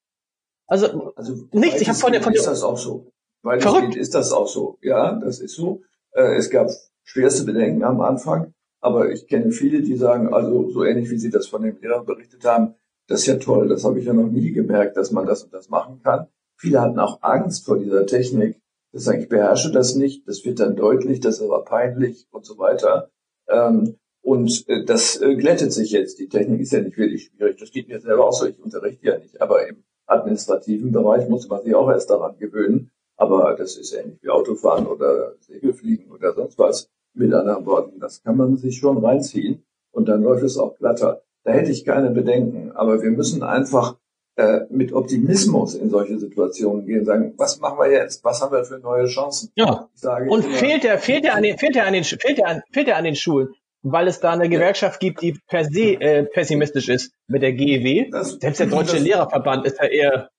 Also, 0.66 1.12
also 1.16 1.34
nichts. 1.52 1.80
Ich 1.80 1.88
habe 1.88 1.98
von 1.98 2.12
der 2.12 2.22
von 2.22 2.32
ist 2.32 2.46
das 2.46 2.62
auch 2.62 2.78
so. 2.78 3.10
Weil 3.42 3.60
verrückt. 3.60 3.96
ist 3.96 4.14
das 4.14 4.32
auch 4.32 4.48
so. 4.48 4.78
Ja, 4.82 5.14
das 5.14 5.40
ist 5.40 5.54
so. 5.54 5.82
Äh, 6.12 6.36
es 6.36 6.50
gab 6.50 6.68
schwerste 7.04 7.44
Bedenken 7.44 7.84
am 7.84 8.00
Anfang, 8.00 8.54
aber 8.80 9.10
ich 9.10 9.26
kenne 9.26 9.52
viele, 9.52 9.82
die 9.82 9.96
sagen, 9.96 10.32
also 10.32 10.70
so 10.70 10.84
ähnlich 10.84 11.10
wie 11.10 11.18
Sie 11.18 11.30
das 11.30 11.46
von 11.46 11.62
dem 11.62 11.78
Lehrer 11.80 12.04
berichtet 12.04 12.44
haben, 12.44 12.74
das 13.06 13.20
ist 13.20 13.26
ja 13.26 13.36
toll, 13.36 13.68
das 13.68 13.84
habe 13.84 13.98
ich 13.98 14.04
ja 14.04 14.12
noch 14.12 14.28
nie 14.28 14.52
gemerkt, 14.52 14.96
dass 14.96 15.10
man 15.10 15.26
das 15.26 15.44
und 15.44 15.54
das 15.54 15.70
machen 15.70 16.00
kann. 16.02 16.28
Viele 16.58 16.80
hatten 16.80 16.98
auch 16.98 17.22
Angst 17.22 17.64
vor 17.64 17.78
dieser 17.78 18.06
Technik. 18.06 18.60
Das 18.92 19.04
sagen, 19.04 19.22
ich 19.22 19.28
beherrsche 19.28 19.70
das 19.70 19.94
nicht, 19.94 20.26
das 20.26 20.44
wird 20.44 20.60
dann 20.60 20.74
deutlich, 20.74 21.20
das 21.20 21.36
ist 21.36 21.42
aber 21.42 21.64
peinlich 21.64 22.26
und 22.30 22.44
so 22.44 22.58
weiter. 22.58 23.10
Ähm, 23.48 23.96
und 24.22 24.68
äh, 24.68 24.84
das 24.84 25.20
äh, 25.20 25.36
glättet 25.36 25.72
sich 25.72 25.90
jetzt. 25.92 26.18
Die 26.18 26.28
Technik 26.28 26.60
ist 26.60 26.72
ja 26.72 26.80
nicht 26.80 26.98
wirklich 26.98 27.26
schwierig. 27.26 27.58
Das 27.58 27.70
geht 27.70 27.88
mir 27.88 28.00
selber 28.00 28.26
auch 28.26 28.32
so, 28.32 28.46
ich 28.46 28.58
unterrichte 28.58 29.06
ja 29.06 29.18
nicht. 29.18 29.40
Aber 29.40 29.66
im 29.68 29.84
administrativen 30.06 30.90
Bereich 30.90 31.28
muss 31.28 31.48
man 31.48 31.62
sich 31.62 31.74
auch 31.74 31.88
erst 31.90 32.10
daran 32.10 32.38
gewöhnen. 32.38 32.90
Aber 33.16 33.54
das 33.56 33.76
ist 33.76 33.92
ähnlich 33.92 34.22
wie 34.22 34.30
Autofahren 34.30 34.86
oder 34.86 35.34
Segelfliegen 35.40 36.10
oder 36.10 36.34
sonst 36.34 36.58
was. 36.58 36.90
Mit 37.14 37.32
anderen 37.32 37.66
Worten, 37.66 38.00
das 38.00 38.22
kann 38.22 38.36
man 38.36 38.56
sich 38.56 38.78
schon 38.78 38.98
reinziehen 38.98 39.64
und 39.90 40.08
dann 40.08 40.22
läuft 40.22 40.44
es 40.44 40.56
auch 40.56 40.76
glatter. 40.76 41.22
Da 41.42 41.52
hätte 41.52 41.70
ich 41.70 41.84
keine 41.84 42.10
Bedenken. 42.10 42.72
Aber 42.72 43.02
wir 43.02 43.10
müssen 43.10 43.42
einfach 43.42 43.96
äh, 44.38 44.60
mit 44.70 44.92
Optimismus 44.92 45.74
in 45.74 45.90
solche 45.90 46.18
Situationen 46.18 46.86
gehen, 46.86 47.04
sagen, 47.04 47.34
was 47.36 47.58
machen 47.58 47.78
wir 47.78 47.90
jetzt? 47.90 48.22
Was 48.24 48.40
haben 48.40 48.52
wir 48.52 48.64
für 48.64 48.78
neue 48.78 49.06
Chancen? 49.06 49.50
Ja. 49.56 49.88
Sage, 49.94 50.30
und 50.30 50.44
fehlt 50.44 50.84
er, 50.84 50.98
fehlt 50.98 51.24
er 51.24 51.34
an 51.34 51.42
den, 51.42 51.58
fehlt 51.58 51.74
er 51.74 51.86
an 51.86 51.92
den, 51.92 52.04
fehlt 52.04 52.38
er 52.38 52.46
an, 52.46 52.62
fehlt 52.72 52.88
er 52.88 52.96
an 52.96 53.04
den 53.04 53.16
Schulen? 53.16 53.48
weil 53.82 54.08
es 54.08 54.20
da 54.20 54.32
eine 54.32 54.48
Gewerkschaft 54.48 55.00
gibt, 55.00 55.22
die 55.22 55.38
per 55.46 55.64
se 55.64 56.00
äh, 56.00 56.24
pessimistisch 56.24 56.88
ist 56.88 57.12
mit 57.26 57.42
der 57.42 57.52
GEW. 57.52 58.10
Das, 58.10 58.32
Selbst 58.32 58.58
der 58.58 58.66
Deutsche 58.66 58.94
das, 58.94 59.02
Lehrerverband 59.02 59.66
ist 59.66 59.78
ja 59.78 59.86
eher. 59.86 60.30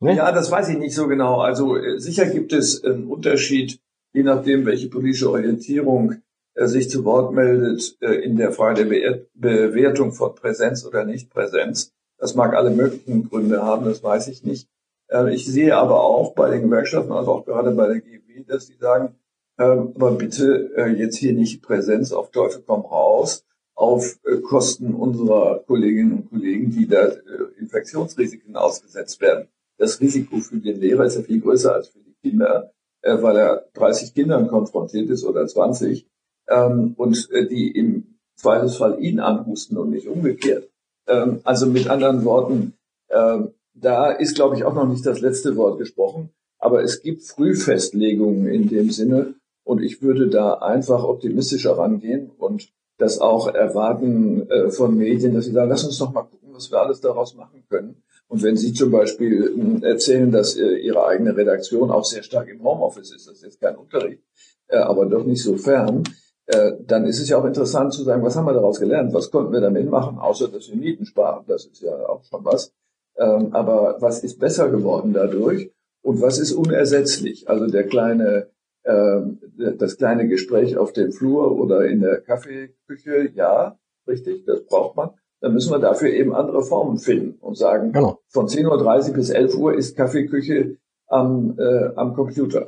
Ne? 0.00 0.16
Ja, 0.16 0.32
das 0.32 0.50
weiß 0.50 0.68
ich 0.70 0.78
nicht 0.78 0.94
so 0.94 1.06
genau. 1.06 1.40
Also 1.40 1.76
äh, 1.76 1.98
sicher 1.98 2.26
gibt 2.26 2.52
es 2.52 2.82
einen 2.82 3.06
Unterschied, 3.06 3.80
je 4.12 4.24
nachdem, 4.24 4.66
welche 4.66 4.88
politische 4.88 5.30
Orientierung 5.30 6.16
äh, 6.54 6.66
sich 6.66 6.90
zu 6.90 7.04
Wort 7.04 7.32
meldet 7.32 7.96
äh, 8.00 8.14
in 8.14 8.36
der 8.36 8.52
Frage 8.52 8.84
der 8.84 8.90
Be 8.90 9.26
Bewertung 9.34 10.12
von 10.12 10.34
Präsenz 10.34 10.84
oder 10.84 11.04
Nichtpräsenz. 11.04 11.92
Das 12.18 12.34
mag 12.34 12.54
alle 12.54 12.70
möglichen 12.70 13.28
Gründe 13.28 13.62
haben, 13.62 13.84
das 13.84 14.02
weiß 14.02 14.28
ich 14.28 14.44
nicht. 14.44 14.68
Äh, 15.08 15.34
ich 15.34 15.46
sehe 15.46 15.76
aber 15.76 16.02
auch 16.02 16.34
bei 16.34 16.50
den 16.50 16.62
Gewerkschaften, 16.62 17.12
also 17.12 17.32
auch 17.32 17.44
gerade 17.44 17.70
bei 17.72 17.86
der 17.86 18.00
GEW, 18.00 18.44
dass 18.46 18.66
sie 18.66 18.76
sagen, 18.76 19.14
ähm, 19.58 19.92
aber 19.96 20.12
bitte 20.12 20.70
äh, 20.76 20.88
jetzt 20.92 21.16
hier 21.16 21.32
nicht 21.32 21.62
Präsenz 21.62 22.12
auf 22.12 22.30
Teufel 22.30 22.62
komm 22.64 22.82
raus 22.82 23.44
auf 23.74 24.18
äh, 24.24 24.36
Kosten 24.36 24.94
unserer 24.94 25.60
Kolleginnen 25.66 26.12
und 26.12 26.30
Kollegen, 26.30 26.70
die 26.70 26.86
da 26.86 27.06
äh, 27.06 27.18
Infektionsrisiken 27.58 28.56
ausgesetzt 28.56 29.20
werden. 29.20 29.48
Das 29.76 30.00
Risiko 30.00 30.38
für 30.38 30.58
den 30.58 30.80
Lehrer 30.80 31.04
ist 31.04 31.16
ja 31.16 31.22
viel 31.22 31.40
größer 31.40 31.74
als 31.74 31.88
für 31.88 32.00
die 32.00 32.14
Kinder, 32.20 32.72
weil 33.00 33.36
er 33.36 33.68
30 33.74 34.12
Kindern 34.12 34.48
konfrontiert 34.48 35.08
ist 35.08 35.24
oder 35.24 35.46
20 35.46 36.04
ähm, 36.48 36.94
und 36.96 37.28
die 37.30 37.70
im 37.70 38.18
Zweifelsfall 38.34 39.00
ihn 39.00 39.20
anhusten 39.20 39.78
und 39.78 39.90
nicht 39.90 40.08
umgekehrt. 40.08 40.67
Ähm, 41.08 41.40
also 41.44 41.66
mit 41.66 41.88
anderen 41.88 42.24
Worten, 42.24 42.74
da 43.10 44.12
ist, 44.12 44.34
glaube 44.34 44.54
ich, 44.56 44.64
auch 44.64 44.74
noch 44.74 44.86
nicht 44.86 45.06
das 45.06 45.20
letzte 45.20 45.56
Wort 45.56 45.78
gesprochen. 45.78 46.28
Aber 46.58 46.82
es 46.82 47.00
gibt 47.00 47.22
Frühfestlegungen 47.22 48.46
in 48.46 48.68
dem 48.68 48.90
Sinne, 48.90 49.34
und 49.68 49.82
ich 49.82 50.00
würde 50.00 50.28
da 50.28 50.54
einfach 50.54 51.04
optimistischer 51.04 51.76
rangehen 51.76 52.30
und 52.38 52.70
das 52.96 53.18
auch 53.18 53.48
erwarten 53.48 54.48
äh, 54.48 54.70
von 54.70 54.96
Medien, 54.96 55.34
dass 55.34 55.44
sie 55.44 55.52
sagen, 55.52 55.68
lass 55.68 55.84
uns 55.84 55.98
doch 55.98 56.10
mal 56.10 56.22
gucken, 56.22 56.54
was 56.54 56.70
wir 56.70 56.80
alles 56.80 57.02
daraus 57.02 57.34
machen 57.34 57.62
können. 57.68 58.02
Und 58.28 58.42
wenn 58.42 58.56
Sie 58.56 58.72
zum 58.72 58.90
Beispiel 58.90 59.80
äh, 59.82 59.86
erzählen, 59.86 60.30
dass 60.30 60.56
äh, 60.56 60.78
Ihre 60.78 61.06
eigene 61.06 61.36
Redaktion 61.36 61.90
auch 61.90 62.06
sehr 62.06 62.22
stark 62.22 62.48
im 62.48 62.64
Homeoffice 62.64 63.12
ist, 63.14 63.26
das 63.28 63.36
ist 63.36 63.44
jetzt 63.44 63.60
kein 63.60 63.76
Unterricht, 63.76 64.22
äh, 64.68 64.78
aber 64.78 65.04
doch 65.04 65.24
nicht 65.24 65.42
so 65.42 65.58
fern, 65.58 66.02
äh, 66.48 66.72
dann 66.86 67.04
ist 67.04 67.20
es 67.20 67.28
ja 67.28 67.38
auch 67.38 67.44
interessant 67.44 67.92
zu 67.92 68.02
sagen, 68.02 68.22
was 68.22 68.36
haben 68.36 68.46
wir 68.46 68.54
daraus 68.54 68.80
gelernt? 68.80 69.14
Was 69.14 69.30
konnten 69.30 69.52
wir 69.52 69.60
damit 69.60 69.88
machen, 69.88 70.18
außer 70.18 70.48
dass 70.48 70.68
wir 70.68 70.76
Mieten 70.76 71.06
sparen? 71.06 71.44
Das 71.46 71.66
ist 71.66 71.80
ja 71.80 71.94
auch 72.08 72.22
schon 72.24 72.44
was. 72.44 72.72
Ähm, 73.16 73.54
aber 73.54 73.96
was 74.00 74.22
ist 74.24 74.38
besser 74.38 74.68
geworden 74.68 75.12
dadurch? 75.12 75.70
Und 76.02 76.20
was 76.20 76.38
ist 76.38 76.52
unersetzlich? 76.52 77.48
Also 77.48 77.66
der 77.66 77.86
kleine 77.86 78.48
ähm, 78.88 79.38
das 79.78 79.98
kleine 79.98 80.28
Gespräch 80.28 80.78
auf 80.78 80.92
dem 80.92 81.12
Flur 81.12 81.58
oder 81.58 81.84
in 81.86 82.00
der 82.00 82.20
Kaffeeküche, 82.22 83.30
ja, 83.34 83.76
richtig, 84.06 84.44
das 84.46 84.64
braucht 84.64 84.96
man. 84.96 85.10
Dann 85.40 85.52
müssen 85.52 85.70
wir 85.70 85.78
dafür 85.78 86.10
eben 86.10 86.34
andere 86.34 86.62
Formen 86.62 86.96
finden 86.98 87.38
und 87.40 87.56
sagen, 87.56 87.92
genau. 87.92 88.20
von 88.28 88.46
10.30 88.46 89.08
Uhr 89.10 89.14
bis 89.14 89.30
11 89.30 89.54
Uhr 89.56 89.74
ist 89.74 89.96
Kaffeeküche 89.96 90.78
am, 91.06 91.56
äh, 91.58 91.90
am 91.96 92.14
Computer. 92.14 92.66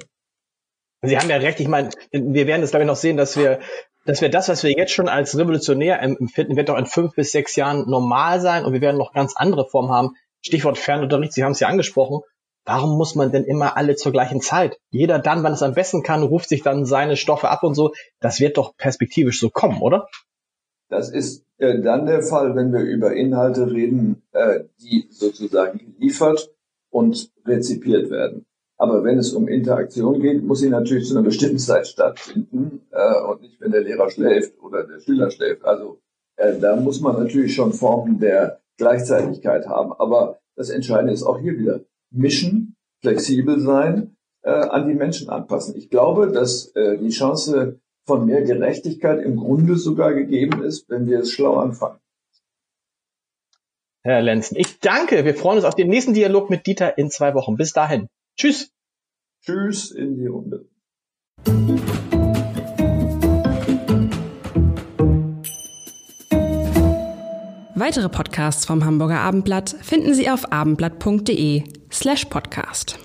Sie 1.03 1.17
haben 1.17 1.31
ja 1.31 1.37
recht, 1.37 1.61
ich 1.61 1.69
meine, 1.69 1.91
wir 2.13 2.47
werden 2.47 2.63
es 2.63 2.71
glaube 2.71 2.85
ich 2.85 2.89
noch 2.89 2.97
sehen, 2.97 3.17
dass 3.17 3.37
wir 3.37 3.61
dass 4.07 4.21
wir 4.23 4.31
das, 4.31 4.49
was 4.49 4.63
wir 4.63 4.73
jetzt 4.73 4.93
schon 4.93 5.09
als 5.09 5.37
revolutionär 5.37 6.01
empfinden, 6.03 6.57
wird 6.57 6.69
doch 6.69 6.79
in 6.79 6.87
fünf 6.87 7.15
bis 7.15 7.33
sechs 7.33 7.55
Jahren 7.57 7.89
normal 7.89 8.41
sein 8.41 8.65
und 8.65 8.73
wir 8.73 8.81
werden 8.81 8.97
noch 8.97 9.13
ganz 9.13 9.35
andere 9.37 9.69
Formen 9.69 9.91
haben. 9.91 10.17
Stichwort 10.41 10.79
Fernunterricht, 10.79 11.35
Sie 11.35 11.45
haben 11.45 11.53
es 11.53 11.61
ja 11.61 11.69
angesprochen. 11.69 12.21
Warum 12.65 12.97
muss 12.97 13.15
man 13.15 13.33
denn 13.33 13.45
immer 13.45 13.77
alle 13.77 13.97
zur 13.97 14.13
gleichen 14.13 14.41
Zeit? 14.41 14.79
Jeder 14.91 15.19
dann, 15.19 15.43
wann 15.43 15.53
es 15.53 15.63
am 15.63 15.75
besten 15.75 16.03
kann, 16.03 16.23
ruft 16.23 16.49
sich 16.49 16.63
dann 16.63 16.87
seine 16.87 17.17
Stoffe 17.17 17.49
ab 17.49 17.63
und 17.63 17.75
so. 17.75 17.93
Das 18.21 18.41
wird 18.41 18.57
doch 18.57 18.77
perspektivisch 18.77 19.41
so 19.41 19.51
kommen, 19.51 19.81
oder? 19.81 20.09
Das 20.89 21.11
ist 21.11 21.45
äh, 21.59 21.81
dann 21.81 22.07
der 22.07 22.23
Fall, 22.23 22.57
wenn 22.57 22.73
wir 22.73 22.81
über 22.81 23.15
Inhalte 23.15 23.71
reden, 23.71 24.23
äh, 24.33 24.65
die 24.81 25.09
sozusagen 25.11 25.79
geliefert 25.79 26.51
und 26.91 27.31
rezipiert 27.47 28.11
werden. 28.11 28.47
Aber 28.81 29.05
wenn 29.05 29.19
es 29.19 29.35
um 29.35 29.47
Interaktion 29.47 30.23
geht, 30.23 30.43
muss 30.43 30.61
sie 30.61 30.71
natürlich 30.71 31.07
zu 31.07 31.15
einer 31.15 31.23
bestimmten 31.23 31.59
Zeit 31.59 31.87
stattfinden 31.87 32.81
äh, 32.91 33.21
und 33.29 33.43
nicht, 33.43 33.61
wenn 33.61 33.73
der 33.73 33.83
Lehrer 33.83 34.09
schläft 34.09 34.59
oder 34.59 34.85
der 34.85 35.01
Schüler 35.01 35.31
schläft. 35.31 35.67
Also 35.67 36.01
äh, 36.37 36.59
da 36.59 36.77
muss 36.77 37.03
man 37.03 37.23
natürlich 37.23 37.55
schon 37.55 37.75
Formen 37.75 38.19
der 38.21 38.63
Gleichzeitigkeit 38.79 39.69
haben. 39.69 39.93
Aber 39.93 40.39
das 40.57 40.71
Entscheidende 40.71 41.13
ist 41.13 41.25
auch 41.25 41.39
hier 41.39 41.59
wieder 41.59 41.81
mischen, 42.11 42.75
flexibel 43.03 43.61
sein, 43.61 44.17
äh, 44.45 44.51
an 44.51 44.89
die 44.89 44.95
Menschen 44.95 45.29
anpassen. 45.29 45.77
Ich 45.77 45.91
glaube, 45.91 46.33
dass 46.33 46.75
äh, 46.75 46.97
die 46.97 47.11
Chance 47.11 47.81
von 48.07 48.25
mehr 48.25 48.41
Gerechtigkeit 48.45 49.23
im 49.23 49.37
Grunde 49.37 49.77
sogar 49.77 50.15
gegeben 50.15 50.63
ist, 50.63 50.89
wenn 50.89 51.07
wir 51.07 51.19
es 51.19 51.33
schlau 51.33 51.57
anfangen. 51.57 51.99
Herr 54.03 54.23
Lenzen, 54.23 54.57
ich 54.57 54.81
danke. 54.81 55.27
Wir 55.27 55.35
freuen 55.35 55.59
uns 55.59 55.67
auf 55.67 55.75
den 55.75 55.91
nächsten 55.91 56.15
Dialog 56.15 56.49
mit 56.49 56.67
Dieter 56.67 56.97
in 56.97 57.11
zwei 57.11 57.35
Wochen. 57.35 57.57
Bis 57.59 57.75
dahin. 57.75 58.09
Tschüss. 58.41 58.73
Tschüss 59.45 59.91
in 59.91 60.17
die 60.17 60.27
Runde. 60.27 60.67
Weitere 67.75 68.09
Podcasts 68.09 68.65
vom 68.65 68.87
Hamburger 68.87 69.21
Abendblatt 69.21 69.77
finden 69.83 70.15
Sie 70.15 70.31
auf 70.31 70.53
abendblatt.de 70.53 71.65
slash 71.93 72.25
podcast. 72.25 72.99